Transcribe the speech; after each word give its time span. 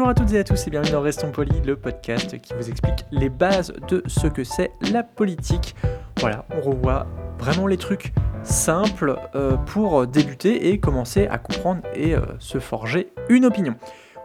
Bonjour 0.00 0.12
à 0.12 0.14
toutes 0.14 0.32
et 0.32 0.38
à 0.38 0.44
tous 0.44 0.66
et 0.66 0.70
bienvenue 0.70 0.92
dans 0.92 1.02
Restons 1.02 1.30
Polis, 1.30 1.62
le 1.62 1.76
podcast 1.76 2.40
qui 2.40 2.54
vous 2.54 2.70
explique 2.70 3.04
les 3.10 3.28
bases 3.28 3.74
de 3.86 4.02
ce 4.06 4.28
que 4.28 4.44
c'est 4.44 4.72
la 4.90 5.02
politique. 5.02 5.76
Voilà, 6.20 6.46
on 6.56 6.62
revoit 6.62 7.06
vraiment 7.38 7.66
les 7.66 7.76
trucs 7.76 8.14
simples 8.42 9.18
euh, 9.34 9.58
pour 9.58 10.06
débuter 10.06 10.70
et 10.70 10.80
commencer 10.80 11.26
à 11.26 11.36
comprendre 11.36 11.82
et 11.94 12.14
euh, 12.14 12.22
se 12.38 12.58
forger 12.60 13.12
une 13.28 13.44
opinion. 13.44 13.74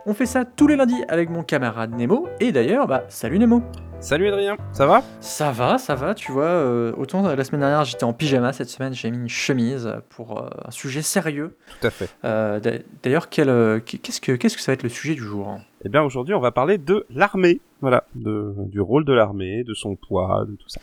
On 0.05 0.13
fait 0.13 0.25
ça 0.25 0.45
tous 0.45 0.67
les 0.67 0.77
lundis 0.77 1.03
avec 1.09 1.29
mon 1.29 1.43
camarade 1.43 1.93
Nemo, 1.93 2.29
et 2.39 2.53
d'ailleurs, 2.53 2.87
bah, 2.87 3.03
salut 3.09 3.37
Nemo 3.37 3.61
Salut 4.05 4.27
Adrien, 4.27 4.55
ça 4.71 4.85
va? 4.85 5.01
Ça 5.19 5.51
va, 5.51 5.79
ça 5.79 5.95
va, 5.95 6.13
tu 6.13 6.31
vois, 6.31 6.43
euh, 6.45 6.91
autant 6.95 7.23
la 7.23 7.43
semaine 7.43 7.61
dernière 7.61 7.83
j'étais 7.85 8.03
en 8.03 8.13
pyjama, 8.13 8.53
cette 8.53 8.69
semaine 8.69 8.93
j'ai 8.93 9.09
mis 9.09 9.17
une 9.17 9.27
chemise 9.29 9.91
pour 10.09 10.43
euh, 10.43 10.49
un 10.63 10.69
sujet 10.69 11.01
sérieux. 11.01 11.57
Tout 11.81 11.87
à 11.87 11.89
fait. 11.89 12.09
Euh, 12.23 12.59
d'a- 12.59 12.77
d'ailleurs, 13.01 13.29
quel, 13.29 13.47
qu'est-ce, 13.83 14.21
que, 14.21 14.33
qu'est-ce 14.33 14.57
que 14.57 14.61
ça 14.61 14.71
va 14.71 14.75
être 14.75 14.83
le 14.83 14.89
sujet 14.89 15.15
du 15.15 15.23
jour? 15.23 15.47
Hein 15.49 15.61
Eh 15.83 15.89
bien 15.89 16.03
aujourd'hui 16.03 16.35
on 16.35 16.39
va 16.39 16.51
parler 16.51 16.77
de 16.77 17.07
l'armée, 17.09 17.61
voilà, 17.81 18.03
de, 18.13 18.53
du 18.67 18.79
rôle 18.79 19.05
de 19.05 19.13
l'armée, 19.13 19.63
de 19.63 19.73
son 19.73 19.95
poids, 19.95 20.45
de 20.47 20.53
tout 20.55 20.69
ça. 20.69 20.81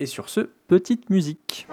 Et 0.00 0.06
sur 0.06 0.30
ce, 0.30 0.48
petite 0.66 1.10
musique. 1.10 1.66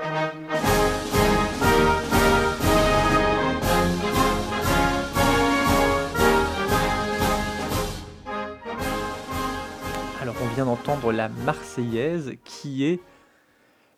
Alors 10.21 10.35
on 10.41 10.47
vient 10.53 10.65
d'entendre 10.65 11.13
la 11.13 11.29
Marseillaise 11.29 12.33
qui 12.43 12.83
est 12.83 12.99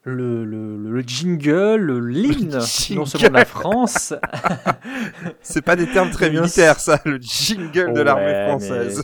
le, 0.04 0.44
le, 0.46 0.78
le- 0.78 0.92
le 0.92 1.02
jingle, 1.02 1.76
le 1.76 2.00
l'hymne 2.00 2.60
non 2.96 3.06
seulement 3.06 3.30
de 3.30 3.34
la 3.34 3.46
France. 3.46 4.14
C'est 5.42 5.62
pas 5.62 5.76
des 5.76 5.88
termes 5.88 6.10
très 6.10 6.28
Eh 6.28 6.32
militaires 6.32 6.80
ça, 6.80 7.00
le 7.06 7.18
jingle 7.20 7.94
de 7.94 8.02
l'armée 8.02 8.48
française. 8.48 9.04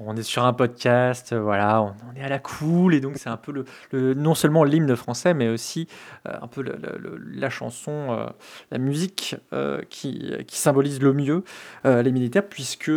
On 0.00 0.16
est 0.16 0.22
sur 0.22 0.44
un 0.44 0.52
podcast, 0.52 1.34
voilà, 1.34 1.82
on, 1.82 1.94
on 2.12 2.16
est 2.20 2.22
à 2.22 2.28
la 2.28 2.38
cool, 2.38 2.94
et 2.94 3.00
donc 3.00 3.14
c'est 3.16 3.28
un 3.30 3.36
peu 3.36 3.52
le, 3.52 3.64
le- 3.90 4.14
non 4.14 4.34
seulement 4.34 4.64
l'hymne 4.64 4.94
français, 4.96 5.34
mais 5.34 5.48
aussi 5.48 5.88
euh, 6.28 6.32
un 6.40 6.46
peu 6.46 6.64
la 7.34 7.50
chanson, 7.50 8.08
euh, 8.10 8.26
la 8.70 8.78
musique 8.78 9.36
euh, 9.52 9.80
qui, 9.90 10.32
qui 10.46 10.58
symbolise 10.58 11.00
le 11.00 11.12
mieux 11.12 11.42
les 11.84 12.12
militaires, 12.12 12.46
puisque 12.48 12.90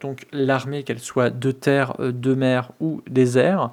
donc 0.00 0.26
l'armée, 0.32 0.82
qu'elle 0.84 0.98
soit 0.98 1.30
de 1.30 1.50
terre, 1.52 1.94
de 1.98 2.34
mer 2.34 2.72
ou 2.80 3.02
des 3.08 3.38
airs, 3.38 3.70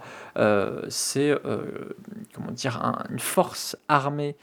c'est 0.90 1.32
euh, 1.46 1.94
comment 2.34 2.52
dire 2.52 2.84
un- 2.84 3.04
une 3.10 3.20
force 3.20 3.76
armée 3.88 4.36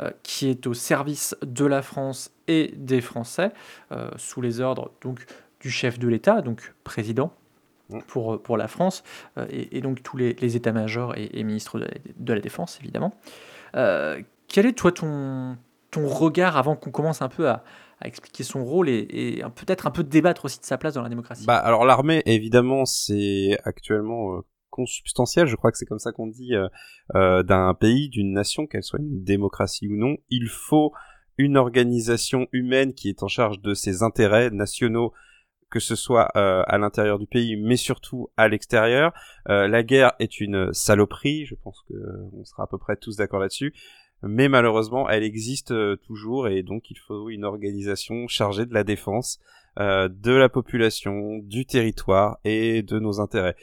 euh, 0.00 0.10
qui 0.22 0.48
est 0.48 0.66
au 0.66 0.74
service 0.74 1.36
de 1.42 1.66
la 1.66 1.82
France 1.82 2.30
et 2.48 2.72
des 2.76 3.00
Français, 3.00 3.52
euh, 3.92 4.10
sous 4.16 4.40
les 4.40 4.60
ordres 4.60 4.90
donc 5.02 5.24
du 5.60 5.70
chef 5.70 5.98
de 5.98 6.08
l'État, 6.08 6.42
donc 6.42 6.74
président 6.84 7.32
Mm. 7.88 7.98
pour, 8.06 8.40
pour 8.40 8.56
la 8.56 8.68
France, 8.68 9.02
euh, 9.36 9.46
et, 9.50 9.76
et 9.76 9.80
donc 9.80 10.02
tous 10.02 10.16
les, 10.16 10.32
les 10.34 10.56
états-majors 10.56 11.14
et, 11.16 11.28
et 11.34 11.42
ministres 11.44 11.78
de 11.78 11.84
la, 11.84 11.90
de 12.16 12.32
la 12.32 12.40
Défense, 12.40 12.78
évidemment. 12.80 13.12
Euh, 13.74 14.22
quel 14.48 14.66
est, 14.66 14.72
toi, 14.72 14.92
ton, 14.92 15.58
ton 15.90 16.06
regard, 16.06 16.56
avant 16.56 16.74
qu'on 16.76 16.90
commence 16.90 17.22
un 17.22 17.28
peu 17.28 17.48
à, 17.48 17.64
à 18.00 18.06
expliquer 18.06 18.44
son 18.44 18.64
rôle 18.64 18.88
et, 18.88 19.42
peut-être 19.56 19.86
un 19.86 19.90
peu 19.90 20.04
débattre 20.04 20.44
aussi 20.46 20.60
de 20.60 20.64
sa 20.64 20.78
place 20.78 20.94
dans 20.94 21.02
la 21.02 21.08
démocratie? 21.08 21.44
Bah 21.44 21.56
alors 21.58 21.84
l'armée 21.84 22.22
évidemment 22.24 22.84
c'est 22.84 23.58
actuellement 23.64 24.36
euh, 24.36 24.40
consubstantiel, 24.72 25.46
je 25.46 25.54
crois 25.54 25.70
que 25.70 25.78
c'est 25.78 25.86
comme 25.86 26.00
ça 26.00 26.10
qu'on 26.10 26.26
dit, 26.26 26.56
euh, 26.56 26.66
euh, 27.14 27.44
d'un 27.44 27.74
pays, 27.74 28.08
d'une 28.08 28.32
nation, 28.32 28.66
qu'elle 28.66 28.82
soit 28.82 28.98
une 28.98 29.22
démocratie 29.22 29.86
ou 29.86 29.96
non, 29.96 30.16
il 30.30 30.48
faut 30.48 30.92
une 31.38 31.56
organisation 31.56 32.48
humaine 32.52 32.94
qui 32.94 33.08
est 33.08 33.22
en 33.22 33.28
charge 33.28 33.60
de 33.60 33.74
ses 33.74 34.02
intérêts 34.02 34.50
nationaux 34.50 35.12
que 35.70 35.80
ce 35.80 35.96
soit 35.96 36.28
euh, 36.36 36.62
à 36.66 36.76
l'intérieur 36.76 37.18
du 37.18 37.26
pays, 37.26 37.56
mais 37.56 37.76
surtout 37.76 38.28
à 38.36 38.46
l'extérieur. 38.46 39.14
La 39.46 39.82
guerre 39.82 40.12
est 40.18 40.38
une 40.38 40.70
saloperie, 40.74 41.46
je 41.46 41.54
pense 41.54 41.80
que 41.88 41.94
on 42.34 42.44
sera 42.44 42.64
à 42.64 42.66
peu 42.66 42.76
près 42.76 42.96
tous 42.96 43.16
d'accord 43.16 43.40
là-dessus. 43.40 43.72
Mais 44.22 44.50
malheureusement, 44.50 45.08
elle 45.08 45.22
existe 45.22 45.72
toujours 46.02 46.46
et 46.46 46.62
donc 46.62 46.90
il 46.90 46.98
faut 46.98 47.30
une 47.30 47.46
organisation 47.46 48.28
chargée 48.28 48.66
de 48.66 48.74
la 48.74 48.84
défense 48.84 49.40
de 49.78 50.32
la 50.32 50.50
population, 50.50 51.38
du 51.38 51.64
territoire 51.64 52.36
et 52.44 52.82
de 52.82 52.98
nos 52.98 53.20
intérêts. 53.20 53.56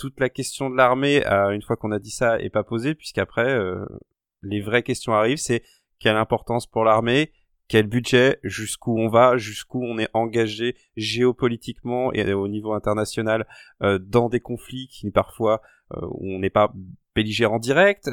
Toute 0.00 0.18
la 0.18 0.30
question 0.30 0.70
de 0.70 0.76
l'armée, 0.76 1.26
euh, 1.26 1.50
une 1.50 1.60
fois 1.60 1.76
qu'on 1.76 1.92
a 1.92 1.98
dit 1.98 2.10
ça, 2.10 2.40
est 2.40 2.48
pas 2.48 2.64
posée 2.64 2.94
puisqu'après 2.94 3.50
euh, 3.50 3.84
les 4.40 4.62
vraies 4.62 4.82
questions 4.82 5.12
arrivent. 5.12 5.36
C'est 5.36 5.62
quelle 5.98 6.16
importance 6.16 6.66
pour 6.66 6.84
l'armée, 6.84 7.32
quel 7.68 7.86
budget, 7.86 8.40
jusqu'où 8.42 8.98
on 8.98 9.10
va, 9.10 9.36
jusqu'où 9.36 9.84
on 9.84 9.98
est 9.98 10.08
engagé 10.14 10.74
géopolitiquement 10.96 12.14
et 12.14 12.32
au 12.32 12.48
niveau 12.48 12.72
international 12.72 13.46
euh, 13.82 13.98
dans 13.98 14.30
des 14.30 14.40
conflits 14.40 14.88
qui 14.88 15.10
parfois 15.10 15.60
où 16.02 16.34
on 16.34 16.38
n'est 16.38 16.50
pas 16.50 16.72
belligérant 17.16 17.58
direct, 17.58 18.08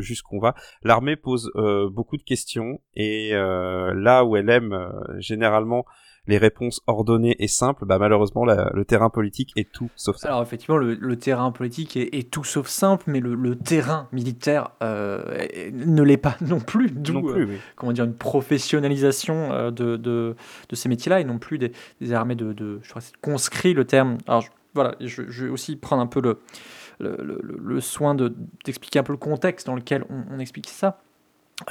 jusqu'où 0.00 0.36
on 0.36 0.40
va. 0.40 0.56
L'armée 0.82 1.14
pose 1.14 1.52
beaucoup 1.92 2.16
de 2.16 2.22
questions 2.24 2.80
et 2.94 3.30
là 3.30 4.24
où 4.24 4.36
elle 4.36 4.50
aime 4.50 4.92
généralement 5.18 5.86
les 6.28 6.38
réponses 6.38 6.80
ordonnées 6.86 7.34
et 7.40 7.48
simples, 7.48 7.84
bah 7.84 7.98
malheureusement 7.98 8.44
la- 8.44 8.70
le 8.74 8.84
terrain 8.84 9.10
politique 9.10 9.52
est 9.56 9.70
tout 9.72 9.90
sauf 9.96 10.16
ça. 10.16 10.28
Alors 10.28 10.42
effectivement, 10.42 10.76
le, 10.76 10.94
le 10.94 11.16
terrain 11.16 11.50
politique 11.50 11.96
est, 11.96 12.14
est 12.14 12.30
tout 12.30 12.44
sauf 12.44 12.68
simple, 12.68 13.04
mais 13.08 13.18
le, 13.20 13.34
le 13.34 13.56
terrain 13.56 14.08
militaire 14.12 14.70
euh, 14.82 15.46
ne 15.72 16.02
l'est 16.02 16.16
pas 16.16 16.36
non 16.46 16.60
plus. 16.60 16.90
D'où 16.90 17.28
euh, 17.28 17.46
oui. 17.48 17.56
comment 17.74 17.92
dire, 17.92 18.04
une 18.04 18.14
professionnalisation 18.14 19.52
euh, 19.52 19.70
de, 19.72 19.96
de, 19.96 20.36
de 20.68 20.76
ces 20.76 20.88
métiers-là 20.88 21.20
et 21.20 21.24
non 21.24 21.38
plus 21.38 21.58
des, 21.58 21.72
des 22.00 22.12
armées 22.12 22.36
de, 22.36 22.52
de 22.52 22.78
je 22.82 22.90
crois 22.90 23.02
c'est 23.02 23.16
conscrit 23.20 23.74
le 23.74 23.84
terme. 23.84 24.18
Alors 24.28 24.42
je- 24.42 24.50
voilà, 24.74 24.94
je, 25.00 25.22
je 25.28 25.44
vais 25.46 25.50
aussi 25.50 25.76
prendre 25.76 26.00
un 26.02 26.06
peu 26.06 26.22
le, 27.00 27.80
soin 27.80 28.14
de- 28.14 28.34
d'expliquer 28.64 29.00
un 29.00 29.02
peu 29.02 29.12
le 29.12 29.18
contexte 29.18 29.66
dans 29.66 29.74
lequel 29.74 30.04
on, 30.08 30.22
on 30.30 30.38
explique 30.38 30.68
ça. 30.68 30.98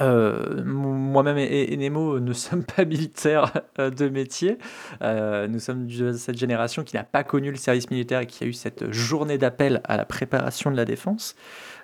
Euh, 0.00 0.64
Moi-même 0.64 1.36
et, 1.38 1.72
et 1.72 1.76
Nemo 1.76 2.18
ne 2.20 2.32
sommes 2.32 2.64
pas 2.64 2.84
militaires 2.84 3.52
euh, 3.78 3.90
de 3.90 4.08
métier. 4.08 4.58
Euh, 5.02 5.48
nous 5.48 5.58
sommes 5.58 5.86
de 5.86 6.12
cette 6.12 6.38
génération 6.38 6.82
qui 6.82 6.96
n'a 6.96 7.04
pas 7.04 7.24
connu 7.24 7.50
le 7.50 7.56
service 7.56 7.90
militaire 7.90 8.20
et 8.20 8.26
qui 8.26 8.44
a 8.44 8.46
eu 8.46 8.52
cette 8.52 8.90
journée 8.90 9.38
d'appel 9.38 9.80
à 9.84 9.96
la 9.96 10.04
préparation 10.04 10.70
de 10.70 10.76
la 10.76 10.84
défense. 10.84 11.34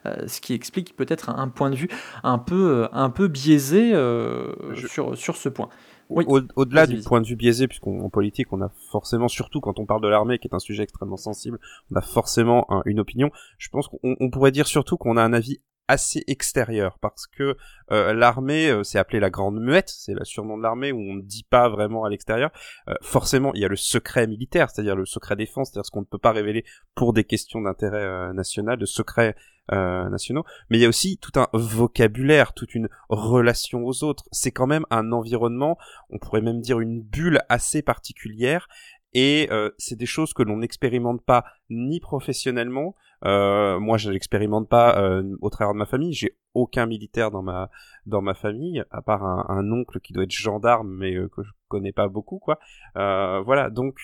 Euh, 0.07 0.27
ce 0.27 0.41
qui 0.41 0.55
explique 0.55 0.97
peut-être 0.97 1.29
un, 1.29 1.49
point 1.49 1.71
de 1.71 1.75
vue 1.77 1.89
un 2.23 2.39
peu, 2.39 2.85
euh, 2.85 2.89
un 2.93 3.11
peu 3.11 3.29
biaisé 3.29 3.93
euh, 3.95 4.55
Je- 4.75 4.87
sur, 4.87 5.17
sur 5.19 5.37
ce 5.37 5.49
point. 5.49 5.69
Oui. 6.09 6.25
Au- 6.27 6.41
Au-delà 6.57 6.87
du 6.87 7.03
point 7.03 7.21
de 7.21 7.27
vue 7.27 7.37
biaisé, 7.37 7.67
puisqu'en 7.69 8.09
politique, 8.09 8.51
on 8.53 8.63
a 8.63 8.71
forcément, 8.91 9.29
surtout 9.29 9.61
quand 9.61 9.79
on 9.79 9.85
parle 9.85 10.01
de 10.01 10.09
l'armée, 10.09 10.39
qui 10.39 10.49
est 10.49 10.55
un 10.55 10.59
sujet 10.61 10.85
extrêmement 10.85 11.19
sensible, 11.19 11.59
on 11.93 11.97
a 11.97 12.01
forcément 12.01 12.65
un- 12.73 12.81
une 12.87 13.01
opinion. 13.01 13.31
Je 13.59 13.69
pense 13.69 13.89
qu'on 13.89 13.99
on 14.03 14.31
pourrait 14.31 14.53
dire 14.53 14.67
surtout 14.67 14.97
qu'on 14.97 15.19
a 15.19 15.23
un 15.23 15.35
avis 15.35 15.61
assez 15.89 16.23
extérieur, 16.27 16.99
parce 17.01 17.27
que 17.27 17.57
euh, 17.91 18.13
l'armée, 18.13 18.71
euh, 18.71 18.85
c'est 18.85 18.99
appelé 18.99 19.21
la 19.21 19.31
grande 19.31 19.61
muette, 19.61 19.89
c'est 19.89 20.15
le 20.15 20.25
surnom 20.25 20.59
de 20.59 20.63
l'armée 20.63 20.93
où 20.93 21.01
on 21.01 21.15
ne 21.15 21.23
dit 21.23 21.47
pas 21.49 21.69
vraiment 21.69 22.05
à 22.05 22.11
l'extérieur. 22.11 22.51
Euh, 22.89 22.95
forcément, 23.03 23.53
il 23.55 23.61
y 23.61 23.65
a 23.65 23.69
le 23.69 23.77
secret 23.77 24.27
militaire, 24.27 24.71
c'est-à-dire 24.71 24.97
le 24.97 25.07
secret 25.07 25.37
défense, 25.37 25.71
c'est-à-dire 25.71 25.87
ce 25.87 25.91
qu'on 25.91 26.01
ne 26.01 26.07
peut 26.07 26.19
pas 26.19 26.33
révéler 26.33 26.65
pour 26.95 27.13
des 27.13 27.25
questions 27.25 27.61
d'intérêt 27.61 28.05
euh, 28.05 28.33
national, 28.33 28.79
de 28.79 28.87
secrets 28.87 29.35
euh, 29.73 30.09
nationaux. 30.09 30.45
Mais 30.71 30.79
il 30.79 30.83
y 30.83 30.85
a 30.85 30.89
aussi 30.89 31.19
tout 31.19 31.33
un 31.37 31.49
vocabulaire, 31.53 32.53
toute 32.53 32.75
une 32.75 32.89
relation 33.09 33.85
aux 33.85 34.05
autres. 34.05 34.25
C'est 34.31 34.53
quand 34.53 34.67
même 34.67 34.85
un 34.91 35.13
environnement 35.13 35.79
on 36.11 36.19
pourrait 36.19 36.41
même 36.41 36.61
dire 36.61 36.81
une 36.81 37.03
bulle 37.03 37.41
assez 37.49 37.83
particulière 37.83 38.69
et 39.15 39.49
c'est 39.79 39.97
des 39.97 40.07
choses 40.07 40.33
que 40.35 40.43
l'on 40.43 40.59
n'expérimente 40.59 41.25
pas 41.25 41.45
ni 41.71 41.99
professionnellement 41.99 42.95
euh, 43.25 43.79
moi 43.81 43.99
je 43.99 44.11
l'expérimente 44.11 44.69
pas 44.69 44.99
euh, 44.99 45.37
au 45.41 45.51
travers 45.51 45.73
de 45.73 45.79
ma 45.79 45.87
famille. 45.87 46.13
J'ai 46.13 46.37
aucun 46.55 46.87
militaire 46.87 47.31
dans 47.31 47.43
ma 47.43 47.71
dans 48.07 48.23
ma 48.23 48.35
famille 48.35 48.85
à 48.91 49.03
part 49.03 49.25
un, 49.25 49.47
un 49.49 49.73
oncle 49.73 50.01
qui 50.01 50.13
doit 50.13 50.25
être 50.25 50.31
gendarme 50.31 50.89
mais 50.89 51.15
euh, 51.15 51.29
que 51.29 51.43
je 51.43 51.51
connais 51.69 51.93
pas 51.93 52.09
beaucoup 52.09 52.39
quoi. 52.39 52.59
Euh, 52.97 53.41
voilà. 53.41 53.71
Donc 53.71 53.99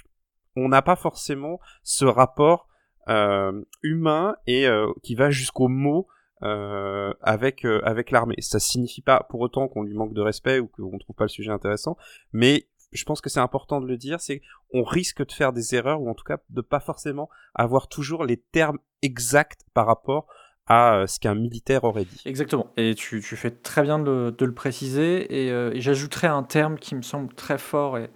on 0.57 0.69
n'a 0.69 0.83
pas 0.83 0.97
forcément 0.97 1.59
ce 1.83 2.05
rapport 2.05 2.69
euh, 3.09 3.63
humain 3.83 4.37
et 4.47 4.67
qui 5.03 5.15
va 5.15 5.31
jusqu'au 5.31 5.69
mot 5.69 6.07
euh, 6.43 7.15
avec 7.23 7.65
euh, 7.65 7.81
avec 7.85 8.11
l'armée. 8.11 8.35
Ça 8.41 8.59
signifie 8.59 9.01
pas 9.01 9.25
pour 9.31 9.41
autant 9.41 9.67
qu'on 9.67 9.83
lui 9.83 9.95
manque 9.95 10.13
de 10.13 10.21
respect 10.21 10.59
ou 10.59 10.67
qu'on 10.67 10.99
trouve 10.99 11.17
pas 11.17 11.25
le 11.25 11.29
sujet 11.29 11.51
intéressant, 11.51 11.97
mais 12.33 12.67
je 12.99 13.05
pense 13.05 13.21
que 13.21 13.31
c'est 13.31 13.41
important 13.41 13.81
de 13.81 13.87
le 13.87 13.97
dire, 13.97 14.21
c'est 14.21 14.43
on 14.73 14.83
risque 14.83 15.25
de 15.25 15.33
faire 15.33 15.53
des 15.53 15.75
erreurs 15.75 16.01
ou 16.01 16.09
en 16.09 16.15
tout 16.15 16.25
cas 16.25 16.39
de 16.51 16.61
pas 16.61 16.81
forcément 16.81 17.29
avoir 17.55 17.89
toujours 17.89 18.25
les 18.25 18.37
termes 18.37 18.79
exacts 19.03 19.65
par 19.75 19.87
rapport 19.87 20.27
à 20.67 20.97
euh, 20.97 21.07
ce 21.07 21.21
qu'un 21.21 21.35
militaire 21.35 21.85
aurait 21.85 22.05
dit. 22.05 22.23
Exactement. 22.25 22.73
Et 22.77 22.95
tu, 22.95 23.21
tu 23.21 23.37
fais 23.37 23.51
très 23.51 23.83
bien 23.83 23.99
de 23.99 24.35
le, 24.39 24.55
préciser. 24.55 25.45
Et, 25.45 25.51
euh, 25.51 25.73
et 25.75 25.81
j'ajouterais 25.81 26.29
un 26.29 26.43
terme 26.43 26.79
qui 26.79 26.95
me 26.95 27.03
semble 27.03 27.35
très 27.35 27.59
fort 27.59 27.99
et 27.99 28.09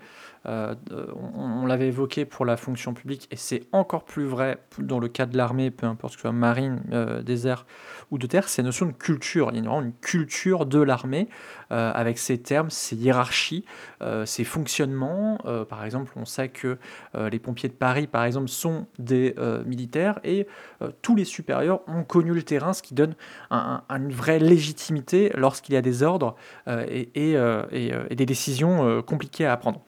on, 0.45 1.63
on 1.63 1.67
l'avait 1.67 1.89
évoqué 1.89 2.25
pour 2.25 2.45
la 2.45 2.57
fonction 2.57 2.95
publique 2.95 3.29
et 3.31 3.37
c'est 3.37 3.65
encore 3.73 4.05
plus 4.05 4.25
vrai 4.25 4.59
dans 4.79 4.99
le 4.99 5.09
cas 5.09 5.27
de 5.27 5.37
l'armée, 5.37 5.71
peu 5.71 5.87
importe 5.87 6.15
que 6.15 6.21
soit 6.23 6.33
marine, 6.33 6.81
euh, 6.93 7.23
désert 7.23 7.67
ou 8.11 8.19
de 8.19 8.27
terre, 8.27 8.49
c'est 8.49 8.63
la 8.63 8.67
notion 8.67 8.87
de 8.87 8.93
culture. 8.93 9.51
Il 9.53 9.63
y 9.63 9.67
a 9.67 9.71
une 9.71 9.93
culture 10.01 10.65
de 10.67 10.81
l'armée 10.81 11.29
euh, 11.73 11.93
avec 11.95 12.19
ses 12.19 12.39
termes, 12.39 12.71
ses 12.71 12.97
hiérarchies, 12.97 13.65
euh, 14.01 14.25
ses 14.25 14.45
fonctionnements. 14.45 15.39
Euh, 15.45 15.65
par 15.65 15.85
exemple, 15.85 16.13
on 16.17 16.25
sait 16.25 16.49
que 16.49 16.79
euh, 17.15 17.29
les 17.29 17.39
pompiers 17.39 17.69
de 17.69 17.75
Paris, 17.75 18.07
par 18.07 18.25
exemple, 18.25 18.49
sont 18.49 18.87
des 18.99 19.35
euh, 19.39 19.63
militaires 19.65 20.21
et 20.25 20.47
euh, 20.83 20.91
tous 21.03 21.15
les 21.17 21.25
supérieurs 21.25 21.81
ont 21.87 22.05
connu 22.05 22.33
le 22.33 22.43
terrain, 22.43 22.73
ce 22.73 22.83
qui 22.83 22.95
donne 22.95 23.15
un- 23.51 23.83
un- 23.89 23.97
une 23.99 24.13
vraie 24.13 24.39
légitimité 24.39 25.31
lorsqu'il 25.35 25.75
y 25.75 25.79
a 25.79 25.83
des 25.83 26.03
ordres 26.03 26.35
euh, 26.69 26.87
et, 26.89 27.11
euh, 27.37 27.63
euh, 27.73 28.09
des 28.09 28.27
décisions 28.27 28.87
euh, 28.89 29.03
compliquées 29.03 29.47
à 29.47 29.57
prendre. 29.57 29.81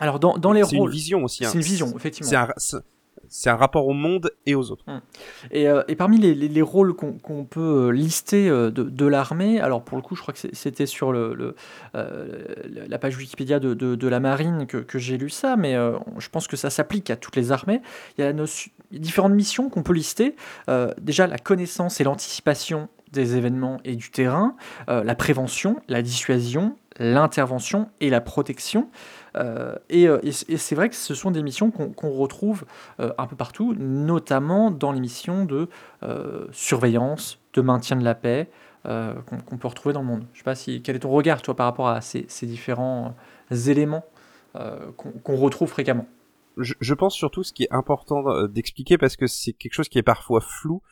Alors, 0.00 0.18
dans, 0.18 0.36
dans 0.38 0.52
les 0.52 0.64
C'est 0.64 0.72
une 0.76 0.80
rôles. 0.80 0.90
vision 0.90 1.24
aussi. 1.24 1.44
hein. 1.44 1.48
C'est 1.52 1.58
une 1.58 1.64
vision, 1.64 1.92
effectivement. 1.96 2.28
C'est 2.30 2.36
un, 2.36 2.48
c'est- 2.56 2.78
c'est 3.32 3.48
un 3.50 3.54
rapport 3.54 3.86
au 3.86 3.92
monde 3.92 4.32
et 4.44 4.56
aux 4.56 4.72
autres. 4.72 4.84
Et, 5.52 5.68
euh, 5.68 5.84
et 5.86 5.94
parmi 5.94 6.18
les, 6.18 6.34
les- 6.34 6.48
les 6.48 6.62
rôles 6.62 6.94
qu'on 6.94 7.44
peut 7.44 7.60
euh, 7.60 7.90
lister 7.92 8.48
euh, 8.48 8.72
de, 8.72 8.82
de 8.82 9.06
l'armée, 9.06 9.60
alors 9.60 9.84
pour 9.84 9.96
le 9.96 10.02
coup, 10.02 10.16
je 10.16 10.22
crois 10.22 10.34
que 10.34 10.40
c'était 10.52 10.86
sur 10.86 11.12
le, 11.12 11.34
le, 11.34 11.54
euh, 11.94 12.44
la 12.88 12.98
page 12.98 13.16
Wikipédia 13.16 13.60
de, 13.60 13.74
de- 13.74 13.94
de 13.94 14.08
la 14.08 14.18
marine 14.18 14.66
que, 14.66 14.78
que 14.78 14.98
j'ai 14.98 15.16
lu 15.16 15.30
ça, 15.30 15.54
mais 15.56 15.76
euh, 15.76 15.96
je 16.18 16.28
pense 16.28 16.48
que 16.48 16.56
ça 16.56 16.70
s'applique 16.70 17.08
à 17.10 17.14
toutes 17.16 17.36
les 17.36 17.52
armées. 17.52 17.82
Il 18.18 18.24
y 18.24 18.26
a 18.26 18.32
différentes 18.90 19.32
missions 19.34 19.68
qu'on 19.70 19.84
peut 19.84 19.92
lister. 19.92 20.34
Déjà, 21.00 21.28
la 21.28 21.38
connaissance 21.38 22.00
et 22.00 22.04
l'anticipation 22.04 22.88
des 23.12 23.36
événements 23.36 23.78
et 23.84 23.94
du 23.96 24.10
terrain, 24.10 24.56
la 24.88 25.14
prévention, 25.14 25.80
la 25.88 26.02
dissuasion, 26.02 26.76
l'intervention 26.98 27.88
et 28.00 28.10
la 28.10 28.20
protection. 28.20 28.88
Euh, 29.36 29.76
et 29.88 30.08
euh, 30.08 30.18
et 30.22 30.32
c'est 30.32 30.74
vrai 30.74 30.88
que 30.88 30.96
ce 30.96 31.14
sont 31.14 31.30
des 31.30 31.42
missions 31.42 31.70
qu'on 31.70 32.10
retrouve 32.10 32.64
euh, 32.98 33.12
un 33.18 33.26
peu 33.26 33.36
partout, 33.36 33.74
notamment 33.78 34.70
dans 34.70 34.92
les 34.92 35.00
missions 35.00 35.44
de 35.44 35.68
surveillance, 36.52 37.38
de 37.54 37.60
maintien 37.60 37.96
de 37.96 38.04
la 38.04 38.14
paix 38.14 38.48
qu'on 38.84 39.58
peut 39.58 39.68
retrouver 39.68 39.92
dans 39.92 40.00
le 40.00 40.06
monde. 40.06 40.24
Je 40.32 40.38
sais 40.38 40.44
pas 40.44 40.54
si 40.54 40.82
quel 40.82 40.96
est 40.96 41.00
ton 41.00 41.10
regard 41.10 41.42
toi 41.42 41.54
par 41.54 41.66
rapport 41.66 41.88
à 41.88 42.00
ces, 42.00 42.26
différents 42.42 43.14
éléments 43.50 44.04
qu'on 44.54 45.36
retrouve 45.36 45.68
fréquemment? 45.68 46.06
je, 46.56 46.94
pense 46.94 47.14
surtout 47.14 47.42
ce 47.42 47.52
qui 47.52 47.64
est 47.64 47.72
important 47.72 48.46
d'expliquer 48.46 48.98
parce 48.98 49.16
que 49.16 49.26
c'est 49.26 49.52
quelque 49.52 49.72
chose 49.72 49.88
qui 49.88 49.98
est 49.98 50.02
parfois 50.02 50.40
flou, 50.40 50.82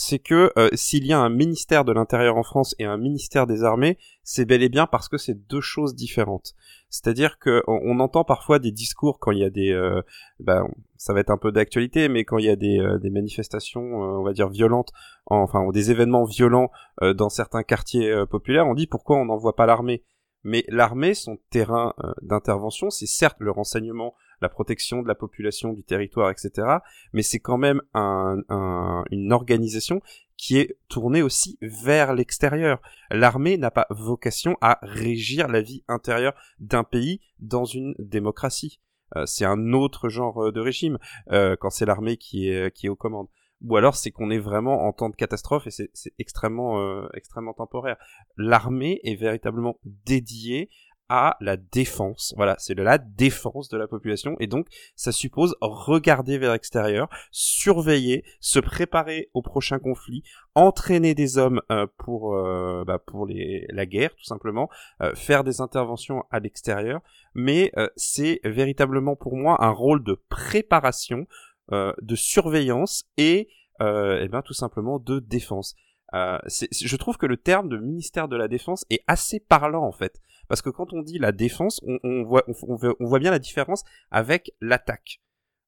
c'est 0.00 0.20
que 0.20 0.52
euh, 0.56 0.68
s'il 0.74 1.04
y 1.06 1.12
a 1.12 1.18
un 1.18 1.28
ministère 1.28 1.84
de 1.84 1.90
l'Intérieur 1.90 2.36
en 2.36 2.44
France 2.44 2.76
et 2.78 2.84
un 2.84 2.96
ministère 2.96 3.48
des 3.48 3.64
Armées, 3.64 3.98
c'est 4.22 4.44
bel 4.44 4.62
et 4.62 4.68
bien 4.68 4.86
parce 4.86 5.08
que 5.08 5.18
c'est 5.18 5.34
deux 5.34 5.60
choses 5.60 5.96
différentes. 5.96 6.54
C'est-à-dire 6.88 7.40
que 7.40 7.64
on, 7.66 7.98
entend 7.98 8.22
parfois 8.22 8.60
des 8.60 8.70
discours 8.70 9.18
quand 9.18 9.32
il 9.32 9.40
y 9.40 9.44
a 9.44 9.50
des, 9.50 9.72
euh, 9.72 10.00
ben, 10.38 10.68
ça 10.96 11.12
va 11.12 11.18
être 11.18 11.30
un 11.30 11.36
peu 11.36 11.50
d'actualité, 11.50 12.08
mais 12.08 12.24
quand 12.24 12.38
il 12.38 12.44
y 12.44 12.48
a 12.48 12.54
des, 12.54 12.78
euh, 12.78 12.98
des 12.98 13.10
manifestations, 13.10 13.82
euh, 13.82 14.18
on 14.20 14.22
va 14.22 14.32
dire 14.32 14.48
violentes, 14.48 14.92
enfin 15.26 15.64
ou 15.64 15.72
des 15.72 15.90
événements 15.90 16.24
violents 16.24 16.70
euh, 17.02 17.12
dans 17.12 17.28
certains 17.28 17.64
quartiers 17.64 18.08
euh, 18.08 18.24
populaires, 18.24 18.68
on 18.68 18.74
dit 18.74 18.86
pourquoi 18.86 19.16
on 19.16 19.24
n'envoie 19.24 19.56
pas 19.56 19.66
l'armée. 19.66 20.04
Mais 20.44 20.64
l'armée, 20.68 21.14
son 21.14 21.38
terrain 21.50 21.94
d'intervention, 22.22 22.90
c'est 22.90 23.06
certes 23.06 23.38
le 23.40 23.50
renseignement, 23.50 24.14
la 24.40 24.48
protection 24.48 25.02
de 25.02 25.08
la 25.08 25.14
population, 25.14 25.72
du 25.72 25.82
territoire, 25.84 26.30
etc. 26.30 26.66
Mais 27.12 27.22
c'est 27.22 27.40
quand 27.40 27.58
même 27.58 27.80
un, 27.94 28.36
un- 28.48 29.04
une 29.10 29.32
organisation 29.32 30.00
qui 30.36 30.58
est 30.58 30.76
tournée 30.88 31.22
aussi 31.22 31.58
vers 31.62 32.14
l'extérieur. 32.14 32.80
L'armée 33.10 33.56
n'a 33.58 33.70
pas 33.72 33.86
vocation 33.90 34.56
à 34.60 34.78
régir 34.82 35.48
la 35.48 35.60
vie 35.60 35.82
intérieure 35.88 36.34
d'un 36.60 36.84
pays 36.84 37.20
dans 37.40 37.64
une 37.64 37.94
démocratie. 37.98 38.80
Euh, 39.16 39.24
c'est 39.26 39.44
un 39.44 39.72
autre 39.72 40.08
genre 40.08 40.44
euh, 40.44 40.52
de 40.52 40.60
régime 40.60 40.98
euh, 41.32 41.56
quand 41.58 41.70
c'est 41.70 41.86
l'armée 41.86 42.16
qui 42.18 42.48
est 42.50 42.70
qui 42.74 42.86
est 42.86 42.90
aux 42.90 42.96
commandes. 42.96 43.28
Ou 43.62 43.76
alors 43.76 43.96
c'est 43.96 44.12
qu'on 44.12 44.30
est 44.30 44.38
vraiment 44.38 44.84
en 44.86 44.92
temps 44.92 45.08
de 45.08 45.16
catastrophe 45.16 45.66
et 45.66 45.70
c'est 45.72 45.90
c'est 45.92 46.12
extrêmement 46.20 46.78
euh, 46.80 47.08
extrêmement 47.14 47.54
temporaire. 47.54 47.96
L'armée 48.36 49.00
est 49.02 49.16
véritablement 49.16 49.80
dédiée 50.06 50.68
à 51.08 51.36
la 51.40 51.56
défense. 51.56 52.34
Voilà, 52.36 52.56
c'est 52.58 52.74
de 52.74 52.82
la 52.82 52.98
défense 52.98 53.68
de 53.68 53.76
la 53.76 53.86
population 53.86 54.36
et 54.40 54.46
donc 54.46 54.66
ça 54.96 55.12
suppose 55.12 55.56
regarder 55.60 56.38
vers 56.38 56.52
l'extérieur, 56.52 57.08
surveiller, 57.30 58.24
se 58.40 58.58
préparer 58.58 59.30
au 59.34 59.42
prochain 59.42 59.78
conflit, 59.78 60.22
entraîner 60.54 61.14
des 61.14 61.38
hommes 61.38 61.62
euh, 61.70 61.86
pour 61.96 62.34
euh, 62.34 62.84
bah, 62.86 62.98
pour 62.98 63.26
la 63.26 63.86
guerre 63.86 64.14
tout 64.14 64.24
simplement, 64.24 64.68
euh, 65.02 65.14
faire 65.14 65.44
des 65.44 65.60
interventions 65.60 66.24
à 66.30 66.40
l'extérieur, 66.40 67.00
mais 67.34 67.72
c'est 67.96 68.40
véritablement 68.44 69.16
pour 69.16 69.36
moi 69.36 69.64
un 69.64 69.70
rôle 69.70 70.02
de 70.02 70.20
préparation, 70.28 71.26
de 71.70 72.14
surveillance 72.14 73.04
et 73.16 73.48
euh, 73.80 74.20
eh 74.22 74.28
ben 74.28 74.42
tout 74.42 74.54
simplement 74.54 74.98
de 74.98 75.20
défense. 75.20 75.76
Je 76.12 76.96
trouve 76.96 77.16
que 77.16 77.26
le 77.26 77.36
terme 77.36 77.68
de 77.68 77.76
ministère 77.76 78.28
de 78.28 78.36
la 78.36 78.48
Défense 78.48 78.84
est 78.90 79.04
assez 79.06 79.40
parlant 79.40 79.84
en 79.84 79.92
fait, 79.92 80.20
parce 80.48 80.62
que 80.62 80.70
quand 80.70 80.92
on 80.92 81.02
dit 81.02 81.18
la 81.18 81.32
défense, 81.32 81.80
on, 82.02 82.24
voit, 82.24 83.18
bien 83.18 83.30
la 83.30 83.38
différence 83.38 83.84
avec 84.10 84.52
l'attaque, 84.60 85.20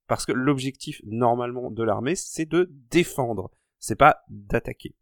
parce 0.07 0.27
que 0.27 0.33
l'objectif 0.33 1.01
normalement 1.05 1.71
de 1.71 1.83
l'armée, 1.83 2.17
c'est 2.17 2.47
de 2.47 2.71
défendre, 2.91 3.51
c'est 3.79 3.97
pas 3.97 4.25
d'attaquer. 4.29 4.95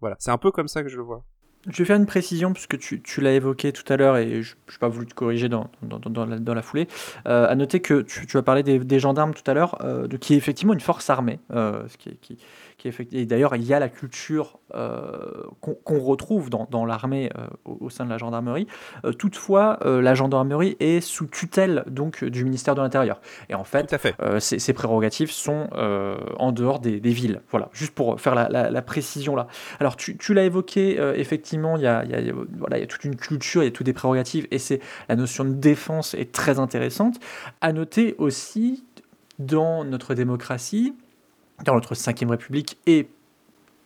Voilà, 0.00 0.16
c'est 0.18 0.30
un 0.30 0.38
peu 0.38 0.50
comme 0.50 0.68
ça 0.68 0.82
que 0.82 0.88
je 0.88 0.96
le 0.96 1.02
vois. 1.02 1.24
Je 1.68 1.78
vais 1.78 1.84
faire 1.84 1.96
une 1.96 2.06
précision 2.06 2.52
puisque 2.52 2.76
tu, 2.76 3.20
l'as 3.20 3.34
évoqué 3.34 3.72
tout 3.72 3.90
à 3.92 3.96
l'heure 3.96 4.16
et 4.16 4.42
je 4.42 4.56
n'ai 4.56 4.78
pas 4.80 4.88
voulu 4.88 5.06
te 5.06 5.14
corriger 5.14 5.48
dans, 5.48 5.70
la, 5.80 6.62
foulée. 6.62 6.88
Euh, 7.28 7.46
à 7.48 7.54
noter 7.54 7.78
que 7.78 8.02
tu, 8.02 8.36
as 8.36 8.42
parlé 8.42 8.64
des, 8.64 8.98
gendarmes 8.98 9.32
tout 9.32 9.48
à 9.48 9.54
l'heure, 9.54 9.78
euh, 9.84 10.08
qui 10.08 10.34
est 10.34 10.36
effectivement 10.36 10.72
une 10.72 10.80
force 10.80 11.08
armée. 11.08 11.38
euh, 11.52 11.86
qui 12.90 13.06
et 13.12 13.26
d'ailleurs, 13.26 13.54
il 13.54 13.64
y 13.64 13.72
a 13.74 13.78
la 13.78 13.88
culture 13.88 14.58
euh, 14.74 15.44
qu'on 15.60 16.00
retrouve 16.00 16.50
dans, 16.50 16.66
dans 16.70 16.84
l'armée 16.84 17.30
euh, 17.38 17.46
au, 17.64 17.90
sein 17.90 18.04
de 18.04 18.10
la 18.10 18.18
gendarmerie. 18.18 18.66
Euh, 19.04 19.12
toutefois, 19.12 19.78
la 19.84 20.14
gendarmerie 20.14 20.76
est 20.80 21.00
sous 21.00 21.26
tutelle 21.26 21.84
donc 21.86 22.24
du 22.24 22.44
ministère 22.44 22.74
de 22.74 22.80
l'Intérieur. 22.80 23.20
Et 23.48 23.54
en 23.54 23.64
fait, 23.64 23.96
fait. 23.96 24.14
ces, 24.40 24.58
ces 24.58 24.72
prérogatives 24.72 25.30
sont 25.30 25.68
en 26.38 26.52
dehors 26.52 26.80
des, 26.80 27.00
des 27.00 27.12
villes. 27.12 27.40
Voilà, 27.50 27.68
juste 27.72 27.94
pour 27.94 28.20
faire 28.20 28.34
la, 28.34 28.48
la- 28.48 28.70
la 28.70 28.82
précision 28.82 29.36
là. 29.36 29.46
Alors, 29.80 29.96
tu, 29.96 30.16
tu 30.16 30.34
l'as 30.34 30.44
évoqué, 30.44 30.96
effectivement, 31.16 31.76
il 31.76 31.82
y 31.82 31.86
a, 31.86 32.04
y, 32.04 32.14
a, 32.14 32.20
il 32.20 32.26
y 32.26 32.30
a- 32.30 32.34
voilà, 32.58 32.78
il 32.78 32.80
y 32.80 32.84
a 32.84 32.86
toute 32.86 33.04
une 33.04 33.16
culture, 33.16 33.62
il 33.62 33.66
y 33.66 33.68
a 33.68 33.72
toutes 33.72 33.86
des 33.86 33.92
prérogatives, 33.92 34.46
et 34.50 34.58
c'est 34.58 34.80
la 35.08 35.16
notion 35.16 35.44
de 35.44 35.54
défense 35.54 36.14
est 36.14 36.32
très 36.32 36.58
intéressante. 36.58 37.16
À 37.60 37.72
noter 37.72 38.14
aussi, 38.18 38.84
dans 39.38 39.84
notre 39.84 40.14
démocratie, 40.14 40.94
dans 41.64 41.74
notre 41.74 41.94
Ve 41.94 42.30
République, 42.30 42.78
et 42.86 43.08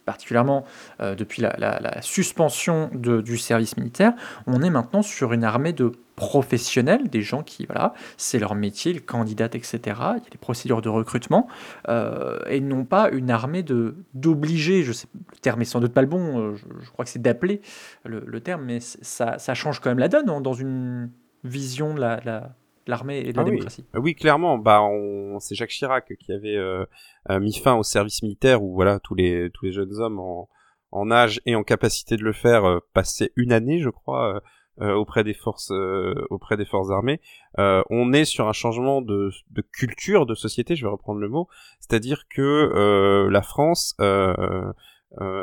particulièrement 0.07 0.65
euh, 1.01 1.15
depuis 1.15 1.43
la, 1.43 2.01
suspension 2.01 2.91
du 2.95 3.37
service 3.37 3.77
militaire, 3.77 4.15
on 4.47 4.63
est 4.63 4.71
maintenant 4.71 5.03
sur 5.03 5.35
une 5.35 5.45
armée 5.45 5.75
de 5.75 5.93
professionnels, 6.15 7.11
des 7.11 7.21
gens 7.21 7.43
qui, 7.43 7.67
voilà, 7.67 7.93
c'est 8.17 8.39
leur 8.39 8.55
métier, 8.55 8.93
ils 8.93 9.05
candidatent, 9.05 9.55
etc. 9.55 9.79
Il 9.85 10.25
y 10.25 10.27
a 10.27 10.31
des 10.31 10.39
procédures 10.39 10.81
de 10.81 10.89
recrutement, 10.89 11.47
euh, 11.89 12.39
et 12.49 12.61
non 12.61 12.85
pas 12.87 13.11
une 13.11 13.31
armée 13.31 13.63
de 13.63 13.97
d'obligés, 14.15 14.83
je 14.83 14.93
sais, 14.93 15.09
le 15.15 15.39
terme 15.39 15.61
est 15.61 15.67
sans 15.67 15.81
doute 15.81 15.93
pas 15.93 16.01
le 16.01 16.07
bon, 16.07 16.41
euh, 16.41 16.55
je, 16.55 16.91
crois 16.91 17.05
que 17.05 17.11
c'est 17.11 17.21
d'appeler 17.21 17.61
le, 18.05 18.41
terme, 18.41 18.65
mais 18.65 18.79
ça, 18.81 19.37
change 19.55 19.81
quand 19.81 19.91
même 19.91 19.99
la 19.99 20.09
donne 20.09 20.31
hein, 20.31 20.41
dans 20.41 20.55
une 20.55 21.11
vision 21.45 21.93
de 21.95 22.01
la- 22.01 22.57
l'armée 22.87 23.19
et 23.19 23.33
de 23.33 23.37
la 23.37 23.43
Ah 23.43 23.45
oui. 23.45 23.51
démocratie. 23.53 23.85
Euh, 23.95 24.01
Oui, 24.01 24.15
clairement. 24.15 24.59
Bah, 24.59 24.83
on... 24.83 25.39
c'est 25.41 25.55
Jacques 25.55 25.71
Chirac 25.71 26.13
qui 26.19 26.33
avait 26.33 26.57
euh, 26.57 26.85
euh, 27.31 27.41
mis 27.41 27.55
fin 27.55 27.75
au 27.75 27.83
service 27.83 28.23
militaire 28.23 28.63
où 28.63 28.75
voilà 28.75 29.01
tous 29.01 29.15
les 29.15 29.51
tous 29.53 29.65
les 29.67 29.73
jeunes 29.73 29.95
hommes 29.99 30.19
en, 30.21 30.49
en 30.93 31.11
âge 31.11 31.41
et 31.47 31.55
en 31.55 31.63
capacité 31.63 32.17
de 32.17 32.23
le 32.25 32.33
faire 32.33 32.65
euh, 32.65 32.79
passaient 32.95 33.33
une 33.37 33.53
année, 33.53 33.81
je 33.81 33.91
crois, 33.91 34.37
euh, 34.37 34.41
euh, 34.83 34.93
auprès 34.95 35.25
des 35.25 35.33
forces 35.35 35.71
euh, 35.73 36.15
auprès 36.31 36.57
des 36.57 36.67
forces 36.67 36.91
armées. 36.91 37.21
Euh, 37.59 37.83
on 37.91 38.13
est 38.13 38.25
sur 38.27 38.47
un 38.47 38.53
changement 38.53 39.01
de, 39.03 39.31
de 39.51 39.63
culture 39.63 40.27
de 40.27 40.35
société, 40.35 40.77
je 40.77 40.85
vais 40.85 40.91
reprendre 40.93 41.19
le 41.21 41.29
mot, 41.29 41.49
c'est-à-dire 41.81 42.25
que 42.29 42.43
euh, 42.43 43.31
la 43.31 43.43
France 43.43 43.95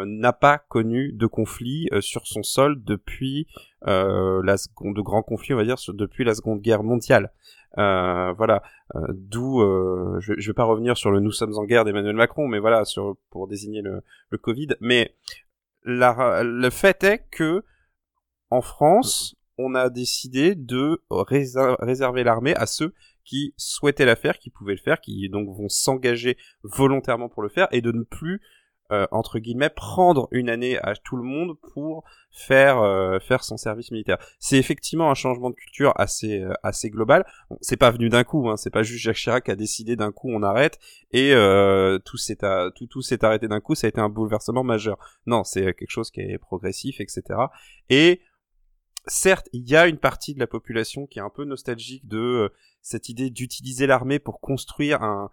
n'a 0.05 0.34
pas 0.34 0.58
connu 0.58 1.13
de 1.13 1.25
conflit 1.25 1.88
euh, 1.91 2.01
sur 2.01 2.27
son 2.27 2.43
sol 2.43 2.84
depuis 2.84 3.48
euh, 3.88 4.41
la 4.43 4.58
seconde 4.58 4.96
de 4.96 5.01
grands 5.01 5.24
conflits, 5.24 5.53
on 5.53 5.58
va 5.58 5.63
dire, 5.63 5.77
depuis 5.93 6.24
la 6.24 6.36
Seconde 6.36 6.62
Guerre 6.62 6.84
mondiale. 6.84 7.32
Euh, 7.77 8.34
voilà, 8.34 8.62
Euh, 8.96 9.08
d'où 9.10 9.62
euh, 9.62 10.20
je, 10.20 10.34
je 10.38 10.50
vais 10.51 10.53
pas 10.53 10.65
revenir 10.65 10.96
sur 10.98 11.10
le 11.10 11.20
nous 11.20 11.32
sommes 11.32 11.58
en 11.58 11.65
guerre 11.65 11.84
d'Emmanuel 11.84 12.15
Macron, 12.15 12.48
mais 12.48 12.60
voilà, 12.60 12.84
pour 13.32 13.48
désigner 13.48 13.82
le, 13.82 14.03
le 14.29 14.38
Covid. 14.38 14.75
Mais 14.82 15.15
le 15.84 16.70
fait 16.70 17.03
est 17.03 17.27
que 17.32 17.63
en 18.51 18.62
France, 18.62 19.36
on 19.58 19.74
a 19.74 19.89
décidé 19.89 20.53
de 20.53 21.01
réser- 21.10 21.75
réserver 21.79 22.24
l'armée 22.24 22.55
à 22.55 22.67
ceux 22.67 22.93
qui 23.24 23.55
souhaitaient 23.58 24.05
la 24.05 24.15
faire, 24.15 24.38
qui 24.38 24.51
pouvaient 24.51 24.75
le 24.75 24.82
faire, 24.82 25.01
qui 25.01 25.27
donc 25.29 25.50
vont 25.50 25.70
s'engager 25.70 26.38
volontairement 26.62 27.29
pour 27.29 27.41
le 27.41 27.50
faire, 27.50 27.67
et 27.72 27.82
de 27.82 27.91
ne 27.91 28.03
plus 28.03 28.41
euh, 28.93 29.07
entre 29.12 29.39
guillemets 29.39 29.69
prendre 29.69 30.27
une 30.31 30.50
année 30.50 30.77
à 30.77 30.95
tout 30.95 31.17
le 31.17 31.23
monde 31.23 31.57
pour 31.73 32.03
faire 32.33 32.79
euh, 32.79 33.19
faire 33.19 33.43
son 33.43 33.57
service 33.57 33.91
militaire. 33.91 34.17
C'est 34.39 34.57
effectivement 34.57 35.09
un 35.09 35.13
changement 35.13 35.50
de 35.50 35.55
culture 35.55 35.93
assez 35.95 36.41
euh, 36.41 36.53
assez 36.63 36.89
global. 36.89 37.25
Bon, 37.50 37.57
c'est 37.62 37.77
pas 37.77 37.91
venu 37.91 38.09
d'un 38.09 38.23
coup, 38.23 38.50
hein, 38.50 38.57
c'est 38.57 38.71
pas 38.71 38.83
juste 38.83 39.03
Jacques 39.03 39.17
Chirac 39.17 39.45
qui 39.45 39.51
a 39.51 39.55
décidé 39.55 39.95
d'un 39.95 40.12
coup 40.12 40.29
on 40.31 40.41
arrête 40.41 40.79
et 41.12 41.33
euh, 41.33 42.00
tout 42.00 42.17
s'est 42.17 42.38
tout 42.75 42.88
tout 42.88 43.01
s'est 43.01 43.23
arrêté 43.23 43.47
d'un 43.47 43.59
coup. 43.59 43.75
Ça 43.75 43.88
a 43.88 43.89
été 43.89 44.01
un 44.01 44.09
bouleversement 44.09 44.63
majeur. 44.63 44.97
Non, 45.27 45.43
c'est 45.43 45.73
quelque 45.73 45.91
chose 45.91 46.12
qui 46.12 46.21
est 46.21 46.38
progressif, 46.38 47.00
etc. 47.00 47.21
Et 47.89 48.21
certes, 49.05 49.50
il 49.53 49.69
y 49.69 49.75
a 49.75 49.88
une 49.88 50.00
partie 50.00 50.33
de 50.33 50.39
la 50.39 50.47
population 50.47 51.05
qui 51.05 51.19
est 51.19 51.21
un 51.23 51.29
peu 51.29 51.45
nostalgique 51.45 52.07
de 52.07 52.51
cette 52.81 53.09
idée 53.09 53.29
d'utiliser 53.29 53.85
l'armée 53.85 54.19
pour 54.19 54.39
construire 54.39 55.03
un, 55.03 55.29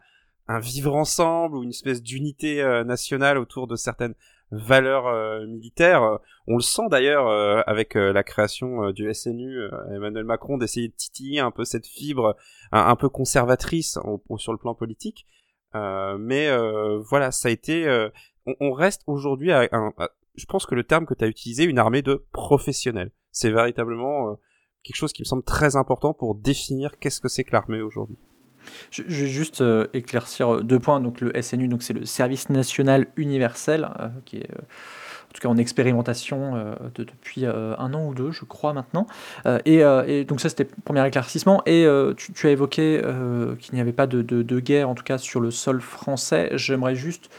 un 0.49 0.59
vivre 0.59 0.95
ensemble 0.95 1.57
ou 1.57 1.63
une 1.63 1.71
espèce 1.71 2.03
d'unité 2.03 2.63
euh, 2.63 2.85
nationale 2.85 3.39
autour 3.39 3.67
de 3.67 3.77
certaines 3.77 4.15
valeurs 4.51 5.07
euh, 5.07 5.47
militaires. 5.47 6.19
On 6.49 6.57
le 6.57 6.63
sent 6.63 6.89
d'ailleurs 6.91 7.29
euh, 7.29 7.63
avec 7.67 7.95
la 7.95 8.23
création 8.25 8.91
du 8.91 9.13
SNU, 9.15 9.61
Emmanuel 9.95 10.25
Macron, 10.25 10.59
d'essayer 10.59 10.89
de 10.89 10.95
titiller 10.95 11.41
un 11.41 11.53
peu 11.53 11.65
cette 11.65 11.87
fibre 11.87 12.37
un, 12.73 12.97
peu 12.97 13.09
conservatrice 13.09 13.99
sur 14.39 14.53
le 14.53 14.59
plan 14.59 14.75
politique. 14.75 15.27
Mais 15.75 16.49
voilà, 16.99 17.31
ça 17.31 17.49
a 17.49 17.53
été... 17.53 18.09
on, 18.61 18.73
reste 18.73 19.03
aujourd'hui 19.07 19.53
à 19.53 19.69
un... 19.71 19.93
à- 19.99 20.11
je 20.35 20.47
pense 20.47 20.67
que 20.67 20.75
le 20.75 20.85
terme 20.85 21.07
que 21.07 21.15
tu 21.15 21.25
as 21.25 21.29
utilisé, 21.29 21.65
une 21.65 21.79
armée 21.79 22.03
de 22.03 22.25
professionnels. 22.33 23.13
C'est 23.31 23.51
véritablement 23.51 24.37
quelque 24.83 24.97
chose 24.97 25.13
qui 25.13 25.23
me 25.23 25.27
semble 25.27 25.45
très 25.45 25.77
important 25.77 26.15
pour 26.15 26.35
définir 26.35 26.99
qu'est-ce 26.99 27.21
que 27.21 27.29
c'est 27.29 27.45
que 27.45 27.53
l'armée 27.53 27.83
aujourd'hui. 27.83 28.19
Je, 28.91 29.03
je 29.09 29.25
vais 29.25 29.31
juste 29.31 29.61
euh, 29.61 29.87
éclaircir 29.95 30.55
euh, 30.57 30.63
deux 30.63 30.79
points. 30.79 31.01
Donc 31.01 31.21
le 31.21 31.33
SNU, 31.43 31.69
c'est 31.81 31.93
le 31.93 32.05
Service 32.05 32.51
national 32.51 33.07
universel, 33.17 33.89
euh, 34.01 34.09
qui 34.25 34.39
est 34.39 34.51
en 34.51 35.33
tout 35.33 35.41
cas 35.43 35.49
en 35.49 35.57
expérimentation 35.59 36.55
de- 36.95 37.05
depuis 37.05 37.47
un 37.47 37.95
an 37.95 38.09
ou 38.09 38.15
deux, 38.15 38.33
je 38.33 38.45
crois 38.45 38.73
maintenant. 38.73 39.07
Et, 39.65 40.25
donc 40.25 40.41
ça, 40.41 40.49
c'était 40.49 40.65
le 40.65 40.83
premier 40.85 41.07
éclaircissement. 41.07 41.63
Et 41.67 41.87
tu, 42.17 42.47
as 42.49 42.51
évoqué 42.51 43.01
qu'il 43.61 43.75
n'y 43.77 43.81
avait 43.81 43.93
pas 43.93 44.09
de, 44.09 44.59
guerre, 44.59 44.89
en 44.89 44.97
tout 44.97 45.05
cas 45.05 45.19
sur 45.19 45.39
le 45.41 45.53
sol 45.53 45.81
français. 45.81 46.51
J'aimerais 46.55 46.97
juste 46.97 47.31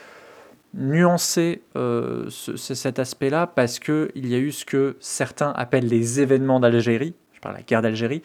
nuancer 0.74 1.64
ce- 1.76 2.56
ce- 2.56 2.76
cet 2.76 2.98
aspect-là 3.00 3.46
parce 3.48 3.80
qu'il 3.80 4.10
y 4.28 4.36
a 4.36 4.40
eu 4.40 4.52
ce 4.54 4.64
que 4.64 4.96
certains 5.02 5.52
appellent 5.52 5.88
les 5.88 6.22
événements 6.22 6.62
d'Algérie. 6.62 7.14
Je 7.34 7.40
parle 7.42 7.56
de 7.56 7.60
la 7.60 7.64
guerre 7.66 7.82
d'Algérie. 7.82 8.22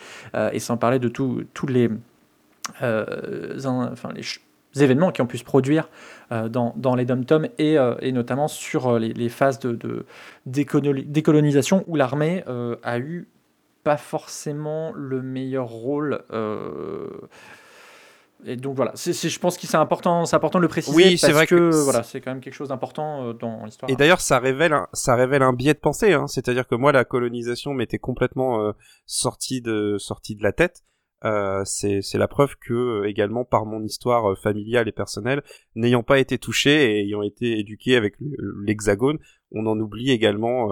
et 0.52 0.60
sans 0.60 0.76
parler 0.76 1.00
de 1.00 1.08
tous 1.08 1.66
les 1.66 1.90
euh, 2.82 3.58
enfin, 3.92 4.10
les 4.14 4.82
événements 4.82 5.12
qui 5.12 5.22
ont 5.22 5.26
pu 5.26 5.38
se 5.38 5.44
produire 5.44 5.88
euh, 6.32 6.48
dans, 6.48 6.74
dans 6.76 6.94
les 6.94 7.04
dom-toms 7.04 7.48
et, 7.58 7.78
euh, 7.78 7.94
et 8.00 8.12
notamment 8.12 8.48
sur 8.48 8.98
les, 8.98 9.12
les 9.12 9.28
phases 9.28 9.58
de, 9.58 9.72
de 9.72 10.06
décoloni- 10.48 11.06
décolonisation 11.06 11.84
où 11.86 11.96
l'armée 11.96 12.44
a 12.82 12.98
eu 12.98 13.28
pas 13.84 13.96
forcément 13.96 14.92
le 14.94 15.22
meilleur 15.22 15.68
rôle. 15.68 16.24
et 18.44 18.56
donc 18.56 18.76
voilà, 18.76 18.92
je 18.96 19.38
pense 19.38 19.56
que 19.56 19.66
c'est 19.66 19.76
important, 19.76 20.26
c'est 20.26 20.36
important 20.36 20.58
de 20.58 20.62
le 20.62 20.68
préciser 20.68 20.94
Oui, 20.94 21.16
c'est 21.16 21.28
parce 21.28 21.34
vrai 21.34 21.46
que, 21.46 21.84
voilà, 21.84 22.02
c'est 22.02 22.20
quand 22.20 22.32
même 22.32 22.40
quelque 22.40 22.54
chose 22.54 22.68
d'important 22.68 23.32
dans 23.32 23.64
l'histoire. 23.64 23.90
Et 23.90 23.96
d'ailleurs, 23.96 24.20
ça 24.20 24.38
révèle 24.38 24.72
un, 24.72 24.88
ça 24.92 25.14
révèle 25.14 25.42
un 25.42 25.52
biais 25.52 25.74
de 25.74 25.78
pensée. 25.78 26.12
Hein. 26.12 26.26
C'est-à-dire 26.26 26.66
que 26.66 26.74
moi, 26.74 26.92
la 26.92 27.04
colonisation 27.04 27.72
m'était 27.72 27.98
complètement 27.98 28.60
euh, 28.60 28.72
sortie 29.06 29.62
de 29.62 29.96
sortie 29.98 30.34
de 30.36 30.42
la 30.42 30.52
tête. 30.52 30.82
Euh, 31.24 31.62
c'est 31.64 32.02
la 32.14 32.28
preuve 32.28 32.56
que 32.56 32.74
euh, 32.74 33.08
également 33.08 33.44
par 33.44 33.64
mon 33.64 33.82
histoire 33.82 34.32
euh, 34.32 34.34
familiale 34.34 34.86
et 34.86 34.92
personnelle, 34.92 35.42
n'ayant 35.74 36.02
pas 36.02 36.18
été 36.18 36.38
touché 36.38 36.98
et 36.98 37.00
ayant 37.00 37.22
été 37.22 37.58
éduqué 37.58 37.96
avec 37.96 38.14
l'Hexagone, 38.20 39.18
on 39.52 39.66
en 39.66 39.78
oublie 39.80 40.10
également 40.10 40.68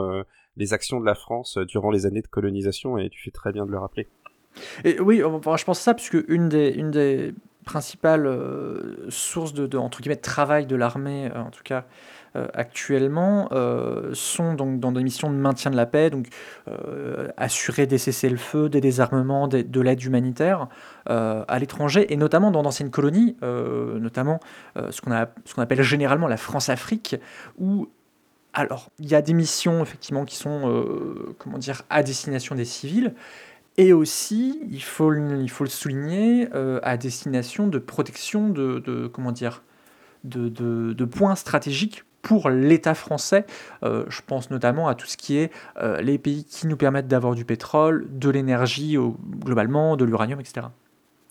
les 0.56 0.72
actions 0.72 1.00
de 1.00 1.06
la 1.06 1.14
France 1.14 1.58
durant 1.58 1.90
les 1.90 2.06
années 2.06 2.22
de 2.22 2.26
colonisation. 2.26 2.98
Et 2.98 3.08
tu 3.08 3.22
fais 3.22 3.30
très 3.30 3.52
bien 3.52 3.66
de 3.66 3.70
le 3.70 3.78
rappeler. 3.78 4.08
Et 4.84 5.00
oui, 5.00 5.18
je 5.18 5.64
pense 5.64 5.80
ça, 5.80 5.96
une 6.28 6.48
des, 6.48 6.70
une 6.70 6.90
des 6.90 7.34
principales 7.64 8.28
sources 9.08 9.54
de, 9.54 9.66
de, 9.66 9.78
entre 9.78 10.00
guillemets, 10.02 10.16
travail 10.16 10.66
de 10.66 10.76
l'armée, 10.76 11.30
en 11.34 11.50
tout 11.50 11.62
cas 11.62 11.86
actuellement, 12.52 13.48
euh, 13.52 14.10
sont 14.12 14.54
donc 14.54 14.80
dans 14.80 14.92
des 14.92 15.02
missions 15.02 15.30
de 15.30 15.36
maintien 15.36 15.70
de 15.70 15.76
la 15.76 15.86
paix, 15.86 16.10
donc 16.10 16.28
euh, 16.68 17.28
assurer 17.36 17.86
des 17.86 17.98
cessez-le-feu, 17.98 18.68
des 18.68 18.80
désarmements, 18.80 19.48
de 19.48 19.80
l'aide 19.80 20.02
humanitaire 20.02 20.68
euh, 21.10 21.44
à 21.46 21.58
l'étranger, 21.58 22.12
et 22.12 22.16
notamment 22.16 22.50
dans 22.50 22.62
d'anciennes 22.62 22.90
colonies, 22.90 23.36
euh, 23.42 23.98
notamment 23.98 24.40
euh, 24.76 24.90
ce 24.90 25.00
qu'on 25.00 25.62
appelle 25.62 25.82
généralement 25.82 26.28
la 26.28 26.36
France-Afrique, 26.36 27.16
où 27.58 27.88
alors, 28.56 28.90
il 29.00 29.08
y 29.08 29.16
a 29.16 29.22
des 29.22 29.34
missions 29.34 29.82
effectivement 29.82 30.24
qui 30.24 30.36
sont, 30.36 30.70
euh, 30.70 31.34
comment 31.38 31.58
dire, 31.58 31.82
à 31.90 32.04
destination 32.04 32.54
des 32.54 32.64
civils, 32.64 33.12
et 33.76 33.92
aussi, 33.92 34.60
il 34.70 34.82
faut, 34.82 35.12
il 35.12 35.50
faut 35.50 35.64
le 35.64 35.70
souligner, 35.70 36.48
euh, 36.54 36.78
à 36.84 36.96
destination 36.96 37.66
de 37.66 37.78
protection 37.78 38.48
de- 38.48 38.78
de 38.80 41.04
points 41.04 41.34
stratégiques 41.34 42.04
pour 42.24 42.50
l'État 42.50 42.94
français. 42.94 43.46
Euh, 43.84 44.04
je 44.08 44.22
pense 44.26 44.50
notamment 44.50 44.88
à 44.88 44.96
tout 44.96 45.06
ce 45.06 45.16
qui 45.16 45.36
est 45.36 45.52
euh, 45.76 46.00
les 46.00 46.18
pays 46.18 46.44
qui 46.44 46.66
nous 46.66 46.76
permettent 46.76 47.06
d'avoir 47.06 47.36
du 47.36 47.44
pétrole, 47.44 48.08
de 48.10 48.30
l'énergie 48.30 48.96
globalement, 49.44 49.96
de 49.96 50.04
l'uranium, 50.04 50.40
etc. 50.40 50.66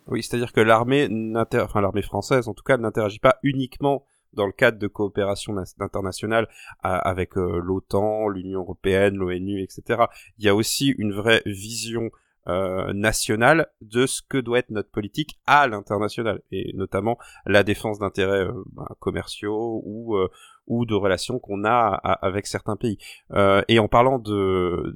Oui, 0.07 0.23
c'est-à-dire 0.23 0.53
que 0.53 0.61
l'armée, 0.61 1.09
enfin 1.55 1.81
l'armée 1.81 2.01
française 2.01 2.47
en 2.47 2.53
tout 2.53 2.63
cas, 2.63 2.77
n'interagit 2.77 3.19
pas 3.19 3.37
uniquement 3.43 4.05
dans 4.33 4.45
le 4.45 4.51
cadre 4.51 4.79
de 4.79 4.87
coopération 4.87 5.55
internationale 5.79 6.47
avec 6.81 7.37
euh, 7.37 7.59
l'OTAN, 7.63 8.27
l'Union 8.29 8.61
européenne, 8.61 9.15
l'ONU, 9.15 9.61
etc. 9.61 10.05
Il 10.37 10.45
y 10.45 10.49
a 10.49 10.55
aussi 10.55 10.89
une 10.97 11.13
vraie 11.13 11.41
vision 11.45 12.09
nationale 12.45 13.67
de 13.81 14.05
ce 14.05 14.21
que 14.21 14.37
doit 14.37 14.59
être 14.59 14.69
notre 14.69 14.91
politique 14.91 15.39
à 15.45 15.67
l'international, 15.67 16.41
et 16.51 16.73
notamment 16.75 17.17
la 17.45 17.63
défense 17.63 17.99
d'intérêts 17.99 18.45
euh, 18.45 18.63
ben, 18.71 18.87
commerciaux 18.99 19.81
ou 19.85 20.15
euh, 20.17 20.29
ou 20.65 20.85
de 20.85 20.93
relations 20.93 21.39
qu'on 21.39 21.65
a 21.65 21.89
avec 22.21 22.47
certains 22.47 22.77
pays. 22.77 22.97
Euh, 23.31 23.61
et 23.67 23.79
en 23.79 23.89
parlant 23.89 24.17
de 24.17 24.95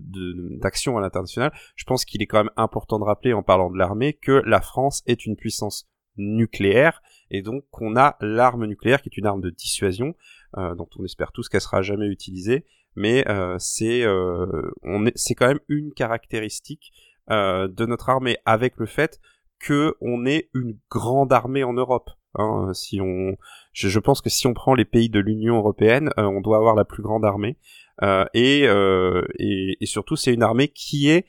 d'action 0.59 0.97
à 0.97 1.01
l'international, 1.01 1.51
je 1.75 1.83
pense 1.83 2.05
qu'il 2.05 2.21
est 2.21 2.25
quand 2.25 2.43
même 2.43 2.53
important 2.55 2.99
de 2.99 3.03
rappeler 3.03 3.33
en 3.33 3.43
parlant 3.43 3.69
de 3.69 3.77
l'armée 3.77 4.13
que 4.13 4.41
la 4.45 4.61
France 4.61 5.03
est 5.07 5.25
une 5.25 5.35
puissance 5.35 5.89
nucléaire 6.15 7.01
et 7.29 7.41
donc 7.41 7.65
qu'on 7.69 7.97
a 7.97 8.15
l'arme 8.21 8.65
nucléaire 8.65 9.01
qui 9.01 9.09
est 9.09 9.17
une 9.17 9.27
arme 9.27 9.41
de 9.41 9.49
dissuasion 9.49 10.15
euh, 10.57 10.73
dont 10.73 10.87
on 10.97 11.03
espère 11.03 11.31
tous 11.31 11.47
qu'elle 11.49 11.61
sera 11.61 11.81
jamais 11.81 12.07
utilisée 12.07 12.65
mais 12.97 13.23
euh, 13.29 13.55
c'est 13.59 14.03
euh, 14.03 14.71
on 14.81 15.05
est 15.05 15.15
c'est 15.15 15.35
quand 15.35 15.47
même 15.47 15.59
une 15.69 15.93
caractéristique 15.93 16.91
euh, 16.91 17.06
de 17.29 17.85
notre 17.85 18.09
armée 18.09 18.37
avec 18.45 18.77
le 18.77 18.85
fait 18.85 19.19
que 19.59 19.95
on 20.01 20.25
est 20.25 20.49
une 20.53 20.77
grande 20.89 21.33
armée 21.33 21.63
en 21.63 21.73
Europe 21.73 22.09
hein, 22.35 22.71
si 22.73 23.01
on 23.01 23.37
je, 23.73 23.89
je 23.89 23.99
pense 23.99 24.21
que 24.21 24.29
si 24.29 24.47
on 24.47 24.53
prend 24.53 24.75
les 24.75 24.85
pays 24.85 25.09
de 25.09 25.19
l'Union 25.19 25.57
européenne 25.57 26.11
euh, 26.17 26.23
on 26.23 26.41
doit 26.41 26.57
avoir 26.57 26.75
la 26.75 26.85
plus 26.85 27.03
grande 27.03 27.25
armée 27.25 27.57
euh, 28.03 28.25
et, 28.33 28.67
euh, 28.67 29.23
et 29.39 29.77
et 29.81 29.85
surtout 29.85 30.15
c'est 30.15 30.33
une 30.33 30.43
armée 30.43 30.67
qui 30.67 31.09
est 31.09 31.25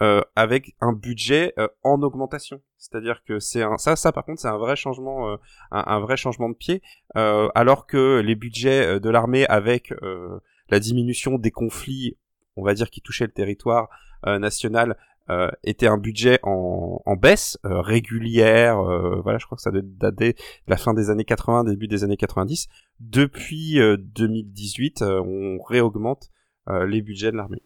euh, 0.00 0.22
avec 0.36 0.74
un 0.80 0.92
budget 0.92 1.52
euh, 1.58 1.68
en 1.84 2.02
augmentation. 2.02 2.60
C'est-à-dire 2.76 3.22
que 3.24 3.38
c'est 3.38 3.62
un 3.62 3.78
ça 3.78 3.94
ça 3.94 4.10
par 4.10 4.24
contre 4.24 4.40
c'est 4.40 4.48
un 4.48 4.58
vrai 4.58 4.74
changement 4.74 5.28
euh, 5.28 5.36
un, 5.70 5.84
un 5.86 6.00
vrai 6.00 6.16
changement 6.16 6.48
de 6.48 6.54
pied 6.54 6.82
euh, 7.16 7.48
alors 7.54 7.86
que 7.86 8.20
les 8.20 8.34
budgets 8.34 8.86
euh, 8.86 9.00
de 9.00 9.10
l'armée 9.10 9.46
avec 9.46 9.92
euh, 10.02 10.40
la 10.70 10.80
diminution 10.80 11.38
des 11.38 11.50
conflits, 11.50 12.16
on 12.56 12.64
va 12.64 12.74
dire 12.74 12.90
qui 12.90 13.00
touchaient 13.00 13.26
le 13.26 13.32
territoire 13.32 13.88
euh, 14.26 14.38
national 14.38 14.96
euh, 15.30 15.50
était 15.62 15.86
un 15.86 15.98
budget 15.98 16.38
en, 16.42 17.00
en 17.04 17.16
baisse 17.16 17.58
euh, 17.64 17.80
régulière 17.80 18.78
euh, 18.80 19.20
voilà 19.22 19.38
je 19.38 19.46
crois 19.46 19.56
que 19.56 19.62
ça 19.62 19.70
dater 19.72 20.32
de 20.32 20.38
la 20.66 20.76
fin 20.76 20.94
des 20.94 21.10
années 21.10 21.24
80 21.24 21.64
début 21.64 21.88
des 21.88 22.04
années 22.04 22.16
90 22.16 22.68
depuis 23.00 23.80
euh, 23.80 23.96
2018 23.96 25.02
euh, 25.02 25.20
on 25.20 25.62
réaugmente 25.62 26.30
euh, 26.68 26.86
les 26.86 27.02
budgets 27.02 27.32
de 27.32 27.36
l'armée. 27.36 27.62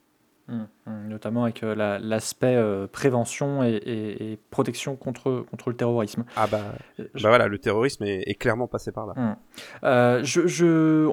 Hum, 0.49 0.69
notamment 0.87 1.45
avec 1.45 1.63
euh, 1.63 1.75
la- 1.75 1.99
l'aspect 1.99 2.55
euh, 2.57 2.87
prévention 2.87 3.63
et, 3.63 3.71
et- 3.77 4.33
et 4.33 4.39
protection 4.51 4.97
contre, 4.97 5.45
contre 5.51 5.71
le 5.71 5.77
terrorisme. 5.77 6.25
ah 6.37 6.47
bah 6.47 6.61
Euh, 7.01 7.05
je- 7.15 7.23
Bah 7.23 7.29
voilà, 7.31 7.49
le 7.49 7.59
terrorisme 7.59 8.05
est, 8.05 8.23
est 8.27 8.35
clairement 8.35 8.67
passé 8.67 8.93
par 8.93 9.07
là. 9.07 9.37
Euh, 9.85 10.21
je, 10.23 10.47
je, 10.47 11.11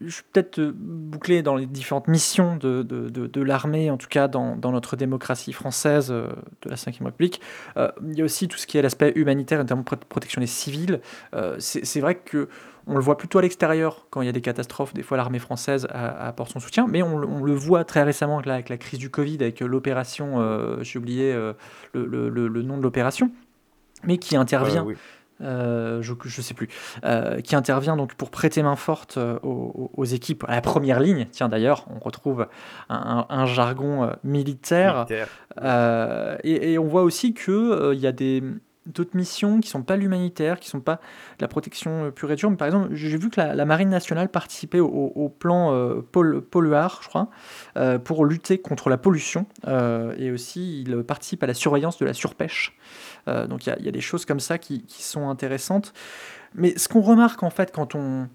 je 0.00 0.10
suis 0.10 0.22
peut-être 0.32 0.60
bouclé 0.60 1.42
dans 1.42 1.56
les 1.56 1.66
différentes 1.66 2.08
missions 2.08 2.56
de, 2.56 2.82
de, 2.82 3.08
de, 3.08 3.26
de 3.26 3.42
l'armée, 3.42 3.90
en 3.90 3.96
tout 3.96 4.08
cas 4.08 4.28
dans, 4.28 4.56
dans 4.56 4.72
notre 4.72 4.96
démocratie 4.96 5.52
française 5.52 6.08
de 6.10 6.28
la 6.68 6.74
Ve 6.76 7.04
République. 7.04 7.40
Il 7.76 8.16
y 8.18 8.20
a 8.20 8.24
aussi 8.24 8.48
tout 8.48 8.58
ce 8.58 8.66
qui 8.66 8.78
est 8.78 8.82
l'aspect 8.82 9.12
humanitaire, 9.14 9.58
notamment 9.58 9.82
pro- 9.82 9.96
protection 9.96 10.40
des 10.40 10.46
civils. 10.46 11.00
C'est 11.58 12.00
vrai 12.00 12.14
que 12.16 12.48
on 12.90 12.94
le 12.94 13.02
voit 13.02 13.18
plutôt 13.18 13.38
à 13.38 13.42
l'extérieur 13.42 14.06
quand 14.08 14.22
il 14.22 14.26
y 14.26 14.28
a 14.30 14.32
des 14.32 14.40
catastrophes. 14.40 14.94
Des 14.94 15.02
fois, 15.02 15.18
l'armée 15.18 15.38
française 15.40 15.86
apporte 15.90 16.52
son 16.52 16.58
soutien, 16.58 16.86
mais 16.88 17.02
on, 17.02 17.18
le 17.18 17.52
voit 17.52 17.84
très 17.84 18.02
récemment 18.02 18.38
avec 18.38 18.70
la, 18.70 18.78
crise 18.78 18.97
du 18.98 19.10
Covid, 19.10 19.38
avec 19.40 19.60
l'opération, 19.60 20.82
j'ai 20.82 20.98
oublié 20.98 21.32
le, 21.94 22.62
nom 22.62 22.76
de 22.76 22.82
l'opération, 22.82 23.30
mais 24.04 24.18
qui 24.18 24.36
intervient. 24.36 24.86
Euh, 25.40 26.02
je 26.02 26.12
ne 26.12 26.42
sais 26.42 26.54
plus, 26.54 26.68
euh, 27.04 27.40
qui 27.40 27.54
intervient 27.54 27.96
donc 27.96 28.14
pour 28.14 28.30
prêter 28.30 28.62
main 28.62 28.74
forte 28.74 29.18
euh, 29.18 29.38
aux, 29.42 30.04
équipes 30.04 30.44
à 30.48 30.54
la 30.56 30.60
première 30.60 30.98
ligne. 31.00 31.28
Tiens, 31.30 31.48
d'ailleurs, 31.48 31.86
on 31.94 32.00
retrouve 32.00 32.48
un, 32.88 33.46
jargon 33.46 34.10
militaire. 34.24 35.06
Et, 36.42 36.78
on 36.78 36.86
voit 36.86 37.02
aussi 37.02 37.34
qu'il 37.34 37.92
il 37.92 38.00
y 38.00 38.06
a 38.06 38.12
des, 38.12 38.42
d'autres 38.88 39.16
missions 39.16 39.60
qui 39.60 39.68
sont 39.68 39.82
pas 39.82 39.96
l'humanitaire, 39.96 40.60
qui 40.60 40.68
sont 40.68 40.80
pas 40.80 41.00
la 41.40 41.48
protection 41.48 42.10
pure 42.10 42.30
et 42.32 42.36
dure. 42.36 42.50
Mais 42.50 42.56
par 42.56 42.66
exemple, 42.66 42.88
j'ai 42.94 43.16
vu 43.16 43.30
que 43.30 43.40
la, 43.40 43.64
Marine 43.64 43.90
nationale 43.90 44.28
participait 44.28 44.80
au, 44.80 45.34
plan 45.38 45.72
euh, 45.72 46.00
polluard, 46.50 47.00
je 47.02 47.08
crois, 47.08 47.28
pour 48.04 48.24
lutter 48.24 48.58
contre 48.58 48.90
la 48.90 48.98
pollution. 48.98 49.46
et 49.66 50.30
aussi, 50.30 50.82
il 50.82 51.02
participe 51.04 51.42
à 51.42 51.46
la 51.46 51.54
surveillance 51.54 51.98
de 51.98 52.06
la 52.06 52.14
surpêche. 52.14 52.76
Euh, 53.28 53.46
donc 53.46 53.66
il 53.66 53.84
y, 53.84 53.88
a 53.88 53.92
des 53.92 54.00
choses 54.00 54.24
comme 54.24 54.40
ça 54.40 54.58
qui, 54.58 54.84
sont 54.88 55.28
intéressantes. 55.28 55.92
Mais 56.54 56.76
ce 56.78 56.88
qu'on 56.88 57.00
remarque 57.00 57.42
en 57.42 57.50
fait 57.50 57.72
quand 57.72 57.94
on, 57.94 58.28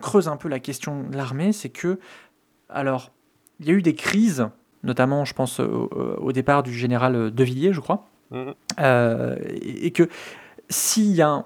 creuse 0.00 0.28
un 0.28 0.36
peu 0.36 0.48
la 0.48 0.60
question 0.60 1.04
de 1.04 1.16
l'armée, 1.16 1.52
c'est 1.52 1.68
que, 1.68 1.98
alors, 2.68 3.12
il 3.60 3.66
y 3.66 3.70
a 3.70 3.72
eu 3.72 3.82
des 3.82 3.94
crises, 3.94 4.48
notamment 4.82 5.24
je 5.24 5.34
pense 5.34 5.60
au, 5.60 6.32
départ 6.32 6.62
du 6.62 6.72
général 6.72 7.32
De 7.32 7.44
Villiers, 7.44 7.72
je 7.72 7.80
crois, 7.80 8.08
mmh. 8.30 8.50
euh, 8.80 9.36
et, 9.60 9.90
que 9.90 10.08
s'il 10.68 11.12
y 11.12 11.22
a 11.22 11.44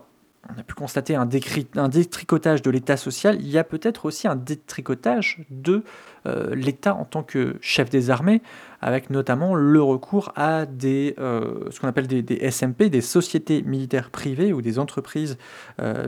on 0.48 0.58
a 0.58 0.64
pu 0.64 0.74
constater 0.74 1.14
un, 1.14 1.28
un 1.76 1.88
détricotage 1.88 2.62
de 2.62 2.70
l'État 2.70 2.96
social, 2.96 3.36
il 3.40 3.48
y 3.48 3.58
a 3.58 3.64
peut-être 3.64 4.06
aussi 4.06 4.26
un 4.26 4.34
détricotage 4.34 5.38
de 5.50 5.84
euh, 6.26 6.56
l'État 6.56 6.96
en 6.96 7.04
tant 7.04 7.22
que 7.22 7.56
chef 7.60 7.90
des 7.90 8.10
armées, 8.10 8.42
avec 8.80 9.08
notamment 9.10 9.54
le 9.54 9.80
recours 9.80 10.32
à 10.34 10.66
des, 10.66 11.14
euh, 11.20 11.70
ce 11.70 11.78
qu'on 11.78 11.86
appelle 11.86 12.08
des, 12.08 12.50
SMP, 12.50 12.90
des 12.90 13.02
sociétés 13.02 13.62
militaires 13.62 14.10
privées 14.10 14.52
ou 14.52 14.62
des 14.62 14.80
entreprises 14.80 15.38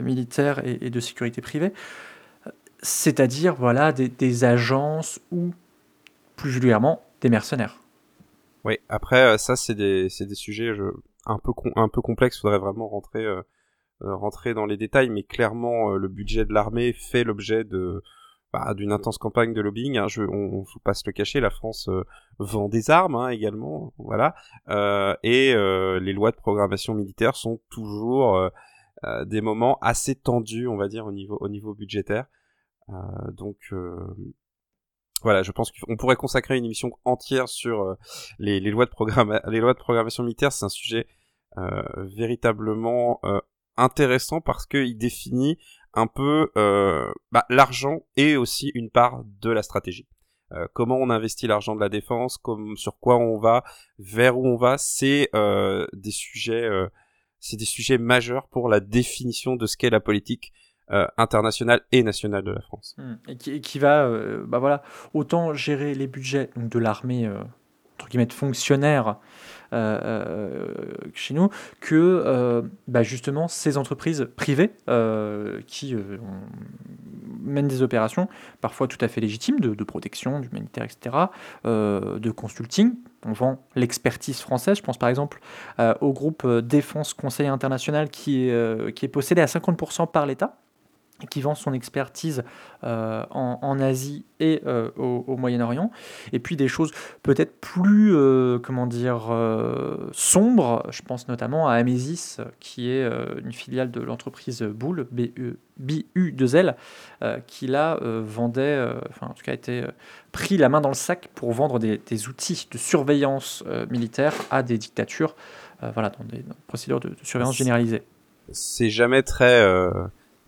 militaires 0.02 0.60
et, 0.64 0.90
de 0.90 1.00
sécurité 1.00 1.40
privée, 1.40 1.72
c'est-à-dire 2.84 3.54
voilà, 3.54 3.92
des, 3.92 4.44
agences 4.44 5.20
ou 5.32 5.52
plus 6.36 6.50
vulgairement 6.50 7.02
des 7.20 7.30
mercenaires. 7.30 7.80
Oui, 8.64 8.78
après 8.88 9.36
ça 9.38 9.56
c'est 9.56 9.74
des, 9.74 10.08
des, 10.20 10.34
sujets 10.34 10.70
un, 11.26 11.38
peu 11.38 11.52
un 11.76 11.88
peu 11.88 12.00
complexes, 12.00 12.40
faudrait 12.40 12.58
vraiment 12.58 12.88
rentrer 12.88 13.26
euh, 14.02 14.16
rentrer 14.16 14.54
dans 14.54 14.66
les 14.66 14.76
détails, 14.76 15.08
mais 15.08 15.22
clairement 15.22 15.92
euh, 15.92 15.98
le 15.98 16.08
budget 16.08 16.44
de 16.44 16.52
l'armée 16.52 16.92
fait 16.92 17.22
l'objet 17.22 17.62
de 17.62 18.02
bah, 18.52 18.74
d'une 18.74 18.90
intense 18.90 19.18
campagne 19.18 19.52
de 19.52 19.60
lobbying. 19.60 19.98
Hein. 19.98 20.08
Je, 20.08 20.22
on, 20.22 20.60
ne 20.60 20.64
faut 20.64 20.80
pas 20.80 20.94
se 20.94 21.04
le 21.06 21.12
cacher, 21.12 21.38
la 21.38 21.50
France 21.50 21.88
euh, 21.88 22.04
vend 22.40 22.68
des 22.68 22.90
armes 22.90 23.14
hein, 23.14 23.28
également, 23.28 23.94
voilà. 23.98 24.34
et 25.22 25.54
les 25.54 26.12
lois 26.12 26.32
de 26.32 26.36
programmation 26.36 26.94
militaire 26.94 27.36
sont 27.36 27.60
toujours 27.70 28.50
des 29.26 29.40
moments 29.40 29.78
assez 29.80 30.14
tendus, 30.14 30.66
on 30.66 30.76
va 30.76 30.88
dire, 30.88 31.06
au 31.06 31.12
niveau 31.12 31.36
au 31.40 31.48
niveau 31.48 31.74
budgétaire. 31.74 32.26
donc 33.32 33.58
voilà, 35.24 35.42
je 35.42 35.50
pense 35.50 35.72
qu'on 35.72 35.96
pourrait 35.96 36.16
consacrer 36.16 36.56
une 36.56 36.64
émission 36.64 36.92
entière 37.04 37.48
sur 37.48 37.96
les, 38.38 38.60
les, 38.60 38.70
lois 38.70 38.86
de 38.86 39.50
les 39.50 39.60
lois 39.60 39.72
de 39.72 39.78
programmation 39.78 40.22
militaire. 40.22 40.52
C'est 40.52 40.64
un 40.64 40.68
sujet 40.68 41.08
véritablement 41.96 43.20
intéressant 43.76 44.40
parce 44.40 44.66
qu'il 44.66 44.96
définit 44.96 45.58
un 45.94 46.06
peu 46.06 46.50
euh, 46.56 47.10
bah, 47.32 47.46
l'argent 47.48 48.00
et 48.16 48.36
aussi 48.36 48.70
une 48.74 48.90
part 48.90 49.24
de 49.40 49.50
la 49.50 49.62
stratégie. 49.62 50.06
Euh, 50.52 50.66
comment 50.72 50.96
on 50.96 51.10
investit 51.10 51.46
l'argent 51.46 51.74
de 51.74 51.80
la 51.80 51.88
défense, 51.88 52.36
comme, 52.36 52.76
sur 52.76 52.98
quoi 52.98 53.16
on 53.16 53.38
va, 53.38 53.64
vers 53.98 54.38
où 54.38 54.46
on 54.46 54.56
va, 54.56 54.78
c'est 54.78 55.30
euh, 55.34 55.86
des 55.92 56.12
c'est 57.40 57.56
des 57.56 57.64
sujets 57.66 57.98
majeurs 57.98 58.48
pour 58.48 58.68
la 58.68 58.80
définition 58.80 59.56
de 59.56 59.66
ce 59.66 59.76
qu'est 59.76 59.90
la 59.90 60.00
politique 60.00 60.52
internationale 60.88 61.82
et 61.92 62.02
nationale 62.02 62.42
de 62.44 62.52
la 62.52 62.60
France. 62.60 62.94
Mmh. 62.98 63.14
Et, 63.28 63.60
qui, 63.60 63.78
va, 63.78 64.08
bah 64.46 64.58
voilà, 64.58 64.82
autant 65.12 65.54
gérer 65.54 65.94
les 65.94 66.06
budgets 66.06 66.50
de 66.56 66.78
l'armée 66.78 67.28
entre 67.98 68.08
guillemets 68.08 68.28
fonctionnaires 68.30 69.16
euh, 69.72 69.98
euh, 70.04 70.68
chez 71.14 71.34
nous 71.34 71.48
que 71.80 71.94
euh, 71.94 72.62
bah, 72.86 73.02
justement 73.02 73.48
ces 73.48 73.76
entreprises 73.76 74.28
privées 74.36 74.72
qui 75.66 75.96
mènent 77.42 77.68
des 77.68 77.82
opérations 77.82 78.28
parfois 78.60 78.88
tout 78.88 78.98
à 79.00 79.08
fait 79.08 79.20
légitimes 79.20 79.60
de, 79.60 79.84
protection, 79.84 80.40
d'humanitaire, 80.40 80.84
etc., 80.84 81.16
de 81.64 82.30
consulting. 82.30 82.94
On 83.26 83.32
vend 83.32 83.66
l'expertise 83.74 84.40
française. 84.40 84.78
Je 84.78 84.82
pense 84.82 84.98
par 84.98 85.08
exemple 85.08 85.40
au 86.00 86.12
groupe 86.12 86.46
Défense 86.46 87.14
Conseil 87.14 87.46
International 87.46 88.10
qui 88.10 88.50
qui 88.94 89.04
est 89.04 89.10
possédé 89.12 89.40
à 89.40 89.46
50% 89.46 90.10
par 90.10 90.26
l'État 90.26 90.58
qui 91.30 91.40
vend 91.40 91.54
son 91.54 91.72
expertise 91.72 92.42
euh, 92.82 93.24
en, 93.30 93.78
Asie 93.80 94.24
et 94.40 94.60
euh, 94.66 94.90
au, 94.96 95.36
Moyen-Orient. 95.36 95.90
Et 96.32 96.38
puis 96.38 96.56
des 96.56 96.68
choses 96.68 96.90
peut-être 97.22 97.60
plus, 97.60 98.14
euh, 98.14 98.58
comment 98.58 98.86
dire, 98.86 99.32
sombres. 100.12 100.86
Je 100.90 101.02
pense 101.02 101.28
notamment 101.28 101.68
à 101.68 101.74
Amesis, 101.74 102.38
qui 102.60 102.90
est 102.90 103.08
une 103.42 103.52
filiale 103.52 103.90
de 103.90 104.00
l'entreprise 104.00 104.62
Bull, 104.62 105.06
BU2L, 105.80 106.74
qui 107.46 107.66
là 107.66 107.98
vendait, 108.00 108.84
enfin 109.08 109.28
en 109.28 109.34
tout 109.34 109.42
cas 109.42 109.52
a 109.52 109.54
été 109.54 109.84
pris 110.32 110.56
la 110.56 110.68
main 110.68 110.80
dans 110.80 110.88
le 110.88 110.94
sac 110.94 111.30
pour 111.34 111.52
vendre 111.52 111.78
des, 111.78 112.28
outils 112.28 112.68
de 112.70 112.78
surveillance 112.78 113.64
militaire 113.90 114.34
à 114.50 114.62
des 114.62 114.78
dictatures, 114.78 115.36
voilà, 115.80 116.10
dans 116.10 116.24
des, 116.24 116.44
procédures 116.66 117.00
de, 117.00 117.10
de 117.10 117.16
surveillance 117.22 117.56
généralisée. 117.56 118.02
C'est 118.52 118.90
jamais 118.90 119.22
très 119.22 119.62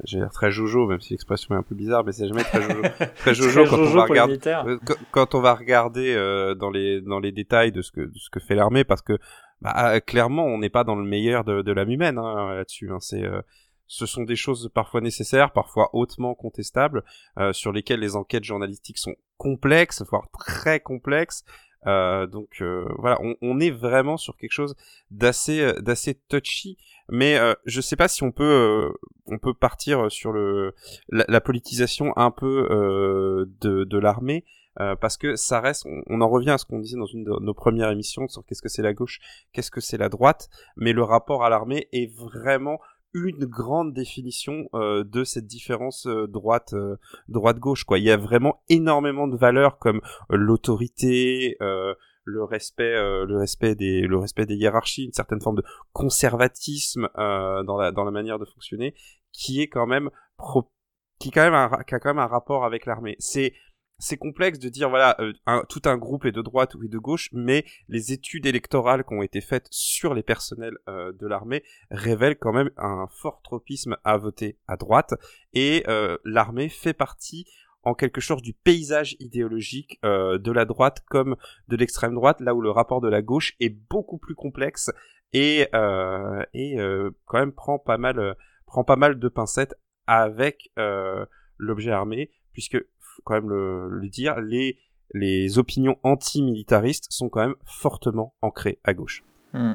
j'ai 0.04 0.18
l'air 0.18 0.30
très 0.30 0.50
jojo, 0.50 0.86
même 0.86 1.00
si 1.00 1.14
l'expression 1.14 1.54
est 1.54 1.58
un 1.58 1.62
peu 1.62 1.74
bizarre, 1.74 2.04
mais 2.04 2.12
c'est 2.12 2.28
jamais 2.28 2.44
très 2.44 2.60
jojo. 2.60 2.82
très 3.16 3.34
jojo, 3.34 3.64
quand, 3.64 3.78
on 3.78 3.94
va 3.94 4.04
regarder, 4.04 4.38
quand, 5.10 5.34
on 5.34 5.40
va 5.40 5.54
regarder 5.54 6.14
euh, 6.14 6.54
dans 6.54 6.70
les 6.70 7.00
dans 7.00 7.18
les 7.18 7.32
détails 7.32 7.72
de 7.72 7.82
ce 7.82 7.92
que 7.92 8.02
de 8.02 8.18
ce 8.18 8.28
que 8.28 8.40
fait 8.40 8.54
l'armée, 8.54 8.84
parce 8.84 9.02
que 9.02 9.18
bah, 9.62 10.00
clairement 10.00 10.44
on 10.44 10.58
n'est 10.58 10.70
pas 10.70 10.84
dans 10.84 10.96
le 10.96 11.04
meilleur 11.04 11.44
de, 11.44 11.62
de 11.62 11.72
l'âme 11.72 11.90
humaine 11.90 12.18
hein, 12.18 12.54
là-dessus. 12.54 12.90
Hein, 12.90 12.98
c'est 13.00 13.24
euh, 13.24 13.40
ce 13.86 14.04
sont 14.04 14.24
des 14.24 14.36
choses 14.36 14.70
parfois 14.74 15.00
nécessaires, 15.00 15.52
parfois 15.52 15.90
hautement 15.94 16.34
contestables, 16.34 17.02
euh, 17.38 17.52
sur 17.52 17.72
lesquelles 17.72 18.00
les 18.00 18.16
enquêtes 18.16 18.44
journalistiques 18.44 18.98
sont 18.98 19.14
complexes, 19.38 20.02
voire 20.10 20.28
très 20.38 20.80
complexes. 20.80 21.44
Donc 21.84 22.60
voilà, 22.98 23.16
on, 23.22 23.36
on, 23.42 23.60
est 23.60 23.70
vraiment 23.70 24.16
sur 24.16 24.36
quelque 24.36 24.50
chose 24.50 24.74
d'assez 25.12 25.72
d'assez 25.80 26.14
touchy 26.28 26.78
mais 27.10 27.38
euh, 27.38 27.54
je 27.64 27.80
sais 27.80 27.96
pas 27.96 28.08
si 28.08 28.22
on 28.22 28.32
peut 28.32 28.44
euh, 28.44 28.92
on 29.26 29.38
peut 29.38 29.54
partir 29.54 30.10
sur 30.10 30.32
le 30.32 30.74
la, 31.08 31.40
politisation 31.40 32.12
un 32.16 32.30
peu 32.30 32.68
euh, 32.70 33.46
de, 33.60 33.84
de 33.84 33.98
l'armée 33.98 34.44
euh, 34.80 34.96
parce 34.96 35.16
que 35.16 35.36
ça 35.36 35.60
reste 35.60 35.86
on, 36.08 36.20
en 36.20 36.28
revient 36.28 36.50
à 36.50 36.58
ce 36.58 36.66
qu'on 36.66 36.78
disait 36.78 36.98
dans 36.98 37.06
une 37.06 37.24
de 37.24 37.32
nos 37.40 37.54
premières 37.54 37.90
émissions 37.90 38.28
sur 38.28 38.44
qu'est-ce 38.44 38.62
que 38.62 38.68
c'est 38.68 38.82
la 38.82 38.94
gauche 38.94 39.20
qu'est-ce 39.52 39.70
que 39.70 39.80
c'est 39.80 39.98
la 39.98 40.08
droite 40.08 40.48
mais 40.76 40.92
le 40.92 41.02
rapport 41.02 41.44
à 41.44 41.50
l'armée 41.50 41.88
est 41.92 42.12
vraiment 42.14 42.78
une 43.14 43.46
grande 43.46 43.94
définition 43.94 44.68
euh, 44.74 45.02
de 45.02 45.24
cette 45.24 45.46
différence 45.46 46.06
droite 46.06 46.74
droite 47.28 47.58
gauche 47.58 47.84
quoi. 47.84 47.98
Il 47.98 48.04
y 48.04 48.10
a 48.10 48.16
vraiment 48.16 48.62
énormément 48.68 49.26
de 49.26 49.36
valeurs 49.36 49.78
comme 49.78 50.02
l'autorité 50.28 51.56
le 52.26 52.44
respect 52.44 52.94
euh, 52.94 53.24
le 53.24 53.38
respect 53.38 53.74
des 53.74 54.02
le 54.02 54.18
respect 54.18 54.44
des 54.44 54.56
hiérarchies 54.56 55.04
une 55.04 55.12
certaine 55.12 55.40
forme 55.40 55.56
de 55.56 55.64
conservatisme 55.92 57.08
euh, 57.16 57.62
dans 57.62 57.78
la 57.78 57.92
dans 57.92 58.04
la 58.04 58.10
manière 58.10 58.38
de 58.38 58.44
fonctionner 58.44 58.94
qui 59.32 59.62
est 59.62 59.68
quand 59.68 59.86
même 59.86 60.10
qui 61.18 61.30
quand 61.30 61.42
même 61.42 61.54
a 61.54 61.84
quand 61.84 62.04
même 62.04 62.18
un 62.18 62.26
rapport 62.26 62.64
avec 62.64 62.84
l'armée. 62.84 63.16
C'est 63.20 63.54
c'est 63.98 64.18
complexe 64.18 64.58
de 64.58 64.68
dire 64.68 64.90
voilà 64.90 65.16
euh, 65.20 65.62
tout 65.70 65.82
un 65.86 65.96
groupe 65.96 66.26
est 66.26 66.32
de 66.32 66.42
droite 66.42 66.74
ou 66.74 66.84
est 66.84 66.88
de 66.88 66.98
gauche, 66.98 67.30
mais 67.32 67.64
les 67.88 68.12
études 68.12 68.44
électorales 68.44 69.04
qui 69.04 69.14
ont 69.14 69.22
été 69.22 69.40
faites 69.40 69.68
sur 69.70 70.12
les 70.12 70.22
personnels 70.22 70.76
de 70.86 71.26
l'armée 71.26 71.62
révèlent 71.90 72.36
quand 72.36 72.52
même 72.52 72.70
un 72.76 73.06
fort 73.08 73.40
tropisme 73.42 73.96
à 74.04 74.18
voter 74.18 74.58
à 74.66 74.76
droite. 74.76 75.14
Et 75.54 75.84
l'armée 76.24 76.68
fait 76.68 76.92
partie 76.92 77.46
en 77.86 77.94
quelque 77.94 78.20
chose 78.20 78.42
du 78.42 78.52
paysage 78.52 79.16
idéologique 79.20 80.00
euh, 80.04 80.38
de 80.38 80.50
la 80.50 80.64
droite 80.64 81.04
comme 81.08 81.36
de 81.68 81.76
l'extrême 81.76 82.14
droite, 82.14 82.40
là 82.40 82.52
où 82.52 82.60
le 82.60 82.70
rapport 82.70 83.00
de 83.00 83.08
la 83.08 83.22
gauche 83.22 83.54
est 83.60 83.70
beaucoup 83.70 84.18
plus 84.18 84.34
complexe 84.34 84.90
et, 85.32 85.68
euh, 85.72 86.42
et 86.52 86.80
euh, 86.80 87.12
quand 87.26 87.38
même 87.38 87.52
prend 87.52 87.78
pas 87.78 87.96
mal 87.96 88.34
prend 88.66 88.82
pas 88.82 88.96
mal 88.96 89.20
de 89.20 89.28
pincettes 89.28 89.76
avec 90.08 90.72
l'objet 91.58 91.92
armé, 91.92 92.32
puisque 92.52 92.76
faut 92.76 93.22
quand 93.24 93.34
même 93.34 93.48
le, 93.48 94.08
dire, 94.08 94.40
les 94.40 94.78
les 95.14 95.58
opinions 95.58 95.96
anti-militaristes 96.02 97.06
sont 97.10 97.28
quand 97.28 97.40
même 97.40 97.54
fortement 97.64 98.34
ancrées 98.42 98.80
à 98.82 98.92
gauche. 98.94 99.22
Hmm. 99.52 99.74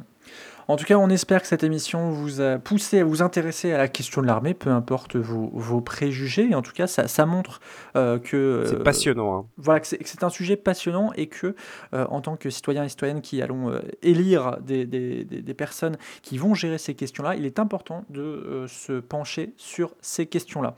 En 0.67 0.77
tout 0.77 0.85
cas, 0.85 0.95
on 0.95 1.09
espère 1.09 1.41
que 1.41 1.47
cette 1.47 1.63
émission 1.63 2.11
vous 2.11 2.39
a 2.39 2.57
poussé 2.57 2.99
à 2.99 3.03
vous 3.03 3.21
intéresser 3.21 3.73
à 3.73 3.77
la 3.77 3.87
question 3.89 4.21
de 4.21 4.27
l'armée, 4.27 4.53
peu 4.53 4.69
importe 4.69 5.17
vos, 5.17 5.49
vos 5.53 5.81
préjugés. 5.81 6.49
Et 6.51 6.55
en 6.55 6.61
tout 6.61 6.71
cas, 6.71 6.87
ça, 6.87 7.09
ça 7.09 7.25
montre 7.25 7.59
euh, 7.97 8.19
que 8.19 8.63
C'est 8.67 8.75
euh, 8.75 8.83
passionnant. 8.83 9.37
Hein. 9.37 9.45
voilà, 9.57 9.81
que 9.81 9.87
c'est 9.87 10.23
un 10.23 10.29
sujet 10.29 10.55
passionnant 10.55 11.11
et 11.17 11.27
que, 11.27 11.55
euh, 11.93 12.05
en 12.09 12.21
tant 12.21 12.37
que 12.37 12.49
citoyens 12.49 12.85
et 12.85 12.89
citoyennes 12.89 13.21
qui 13.21 13.41
allons 13.41 13.73
élire 14.01 14.57
des, 14.61 14.85
des- 14.85 15.25
des- 15.25 15.41
des 15.41 15.53
personnes 15.53 15.97
qui 16.21 16.37
vont 16.37 16.53
gérer 16.53 16.77
ces 16.77 16.93
questions-là, 16.93 17.35
il 17.35 17.45
est 17.45 17.59
important 17.59 18.05
de 18.09 18.65
se 18.69 18.99
pencher 19.01 19.53
sur 19.57 19.95
ces 19.99 20.25
questions-là. 20.27 20.75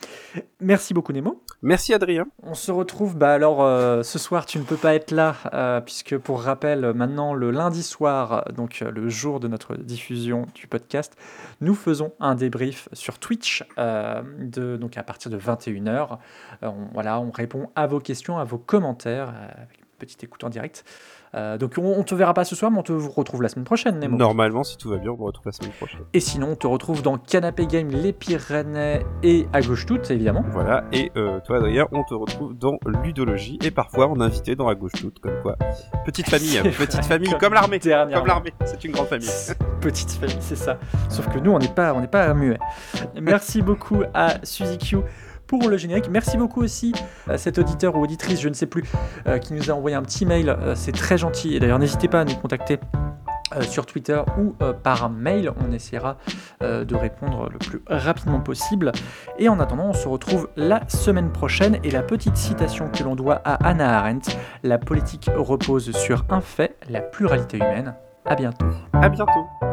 Merci 0.60 0.94
beaucoup, 0.96 1.12
Nemo. 1.14 1.44
Merci 1.62 1.94
Adrien. 1.94 2.26
On 2.42 2.56
se 2.56 2.72
retrouve, 2.72 3.16
bah 3.18 3.32
alors 3.34 3.60
ce 4.04 4.18
soir 4.18 4.46
tu 4.46 4.58
ne 4.58 4.64
peux 4.64 4.76
pas 4.78 4.96
être 4.96 5.12
là, 5.12 5.82
puisque 5.86 6.18
pour 6.18 6.42
rappel, 6.42 6.94
maintenant 6.96 7.34
le 7.36 7.52
lundi 7.52 7.84
soir, 7.84 8.46
donc 8.56 8.80
le 8.80 9.10
jour 9.10 9.33
de 9.40 9.48
notre 9.48 9.76
diffusion 9.76 10.48
du 10.56 10.68
podcast, 10.68 11.16
nous 11.62 11.76
faisons 11.76 12.14
un 12.20 12.36
débrief 12.36 12.90
sur 12.94 13.20
Twitch, 13.20 13.64
euh, 13.78 14.22
de, 14.40 14.78
donc 14.78 14.98
à 14.98 15.04
partir 15.04 15.32
de 15.32 15.38
21h. 15.38 16.18
on, 16.62 16.74
voilà, 16.94 17.20
on 17.20 17.32
répond 17.32 17.70
à 17.76 17.88
vos 17.88 18.00
questions, 18.00 18.38
à 18.38 18.44
vos 18.44 18.58
commentaires, 18.58 19.30
euh, 19.30 19.64
avec 19.64 19.80
une 19.80 19.86
petite 20.00 20.24
écoute 20.24 20.44
en 20.44 20.50
direct. 20.50 20.84
Euh, 21.36 21.58
donc 21.58 21.74
on, 21.78 21.98
on 21.98 22.04
te 22.04 22.16
verra 22.16 22.34
pas 22.34 22.46
ce 22.46 22.56
soir, 22.56 22.72
mais 22.72 22.80
on 22.80 22.84
te 22.84 22.92
retrouve 22.92 23.42
la 23.42 23.50
semaine 23.50 23.66
prochaine, 23.66 24.00
Nemo. 24.00 24.18
Normalement, 24.18 24.64
si 24.64 24.78
tout 24.78 24.90
va 24.90 24.98
bien, 24.98 25.12
on 25.12 25.16
vous 25.16 25.26
retrouve 25.26 25.46
la 25.48 25.52
semaine 25.52 25.72
prochaine. 25.72 26.02
Et 26.14 26.20
sinon, 26.20 26.50
on 26.52 26.56
te 26.56 26.68
retrouve 26.68 27.02
dans 27.02 27.18
Canapé 27.18 27.66
Game, 27.66 27.90
les 27.90 28.14
Pyrénées 28.14 29.02
et 29.24 29.48
à 29.54 29.62
gauche 29.62 29.86
toute, 29.86 30.10
évidemment. 30.12 30.44
Voilà, 30.52 30.86
et 30.92 31.12
euh, 31.18 31.40
toi 31.46 31.58
Adrien, 31.58 31.88
on 31.92 32.04
te 32.04 32.14
retrouve 32.14 32.56
dans 32.56 32.78
Ludologie 33.04 33.60
et 33.64 33.72
parfois 33.72 34.08
on 34.08 34.20
invité 34.20 34.56
dans 34.56 34.68
la 34.68 34.76
gauche 34.76 34.94
toute, 34.94 35.20
comme 35.20 35.42
quoi. 35.42 35.56
Petite 36.06 36.30
famille, 36.30 36.60
petite 36.78 36.94
vrai, 36.94 37.04
famille, 37.04 37.30
comme 37.30 37.40
comme 37.40 37.54
l'armée. 37.54 37.80
Comme 37.80 38.28
l'armée, 38.28 38.54
c'est 38.66 38.84
une 38.84 38.92
grande 38.92 39.08
famille. 39.08 39.30
Petite 39.82 40.12
famille, 40.12 40.38
c'est 40.40 40.56
ça. 40.56 40.78
Sauf 41.10 41.28
que 41.28 41.40
nous, 41.40 41.52
on 41.52 41.60
n'est 41.60 41.68
pas, 41.68 41.94
on 41.94 42.02
n'est 42.02 42.08
pas 42.08 42.34
muet. 42.34 42.58
Merci 43.22 43.62
beaucoup 43.62 44.04
à 44.14 44.36
Suzy 44.44 44.78
Q 44.78 44.98
le 45.62 45.78
générique. 45.78 46.10
Merci 46.10 46.38
beaucoup 46.38 46.62
aussi 46.62 46.94
à 47.30 47.38
cet 47.38 47.58
auditeur 47.58 47.96
ou 47.96 48.04
auditrice, 48.04 48.42
je 48.42 48.50
ne 48.50 48.54
sais 48.54 48.66
plus, 48.66 48.84
euh, 49.28 49.38
qui 49.38 49.54
nous 49.54 49.70
a 49.72 49.74
envoyé 49.74 49.96
un 49.96 50.02
petit 50.02 50.26
mail. 50.26 50.50
Euh, 50.50 50.74
c'est 50.76 50.92
très 50.92 51.18
gentil. 51.18 51.56
Et 51.56 51.60
d'ailleurs, 51.60 51.80
n'hésitez 51.80 52.08
pas 52.08 52.22
à 52.22 52.26
nous 52.26 52.36
contacter. 52.36 52.80
euh, 53.56 53.62
sur 53.62 53.86
Twitter 53.86 54.20
ou 54.40 54.56
par 54.82 55.12
mail, 55.12 55.52
on 55.64 55.72
essaiera 55.72 56.18
de 56.62 56.96
répondre 56.96 57.50
le 57.52 57.60
plus 57.60 57.84
rapidement 57.88 58.40
possible. 58.40 58.92
Et 59.38 59.48
en 59.48 59.60
attendant, 59.60 59.90
on 59.90 59.94
se 59.94 60.08
retrouve 60.08 60.50
la 60.56 60.82
semaine 60.88 61.32
prochaine. 61.32 61.78
Et 61.84 61.92
la 61.92 62.02
petite 62.02 62.36
citation 62.36 62.90
que 62.90 63.04
l'on 63.04 63.16
doit 63.16 63.42
à 63.46 63.56
Hannah 63.68 64.00
Arendt 64.00 64.32
La 64.64 64.80
politique 64.80 65.30
repose 65.36 65.92
sur 65.92 66.26
un 66.30 66.42
fait, 66.42 66.78
la 66.90 67.02
pluralité 67.02 67.58
humaine. 67.58 67.94
À 68.26 68.36
bientôt. 68.36 68.66
À 68.94 69.10
bientôt. 69.10 69.73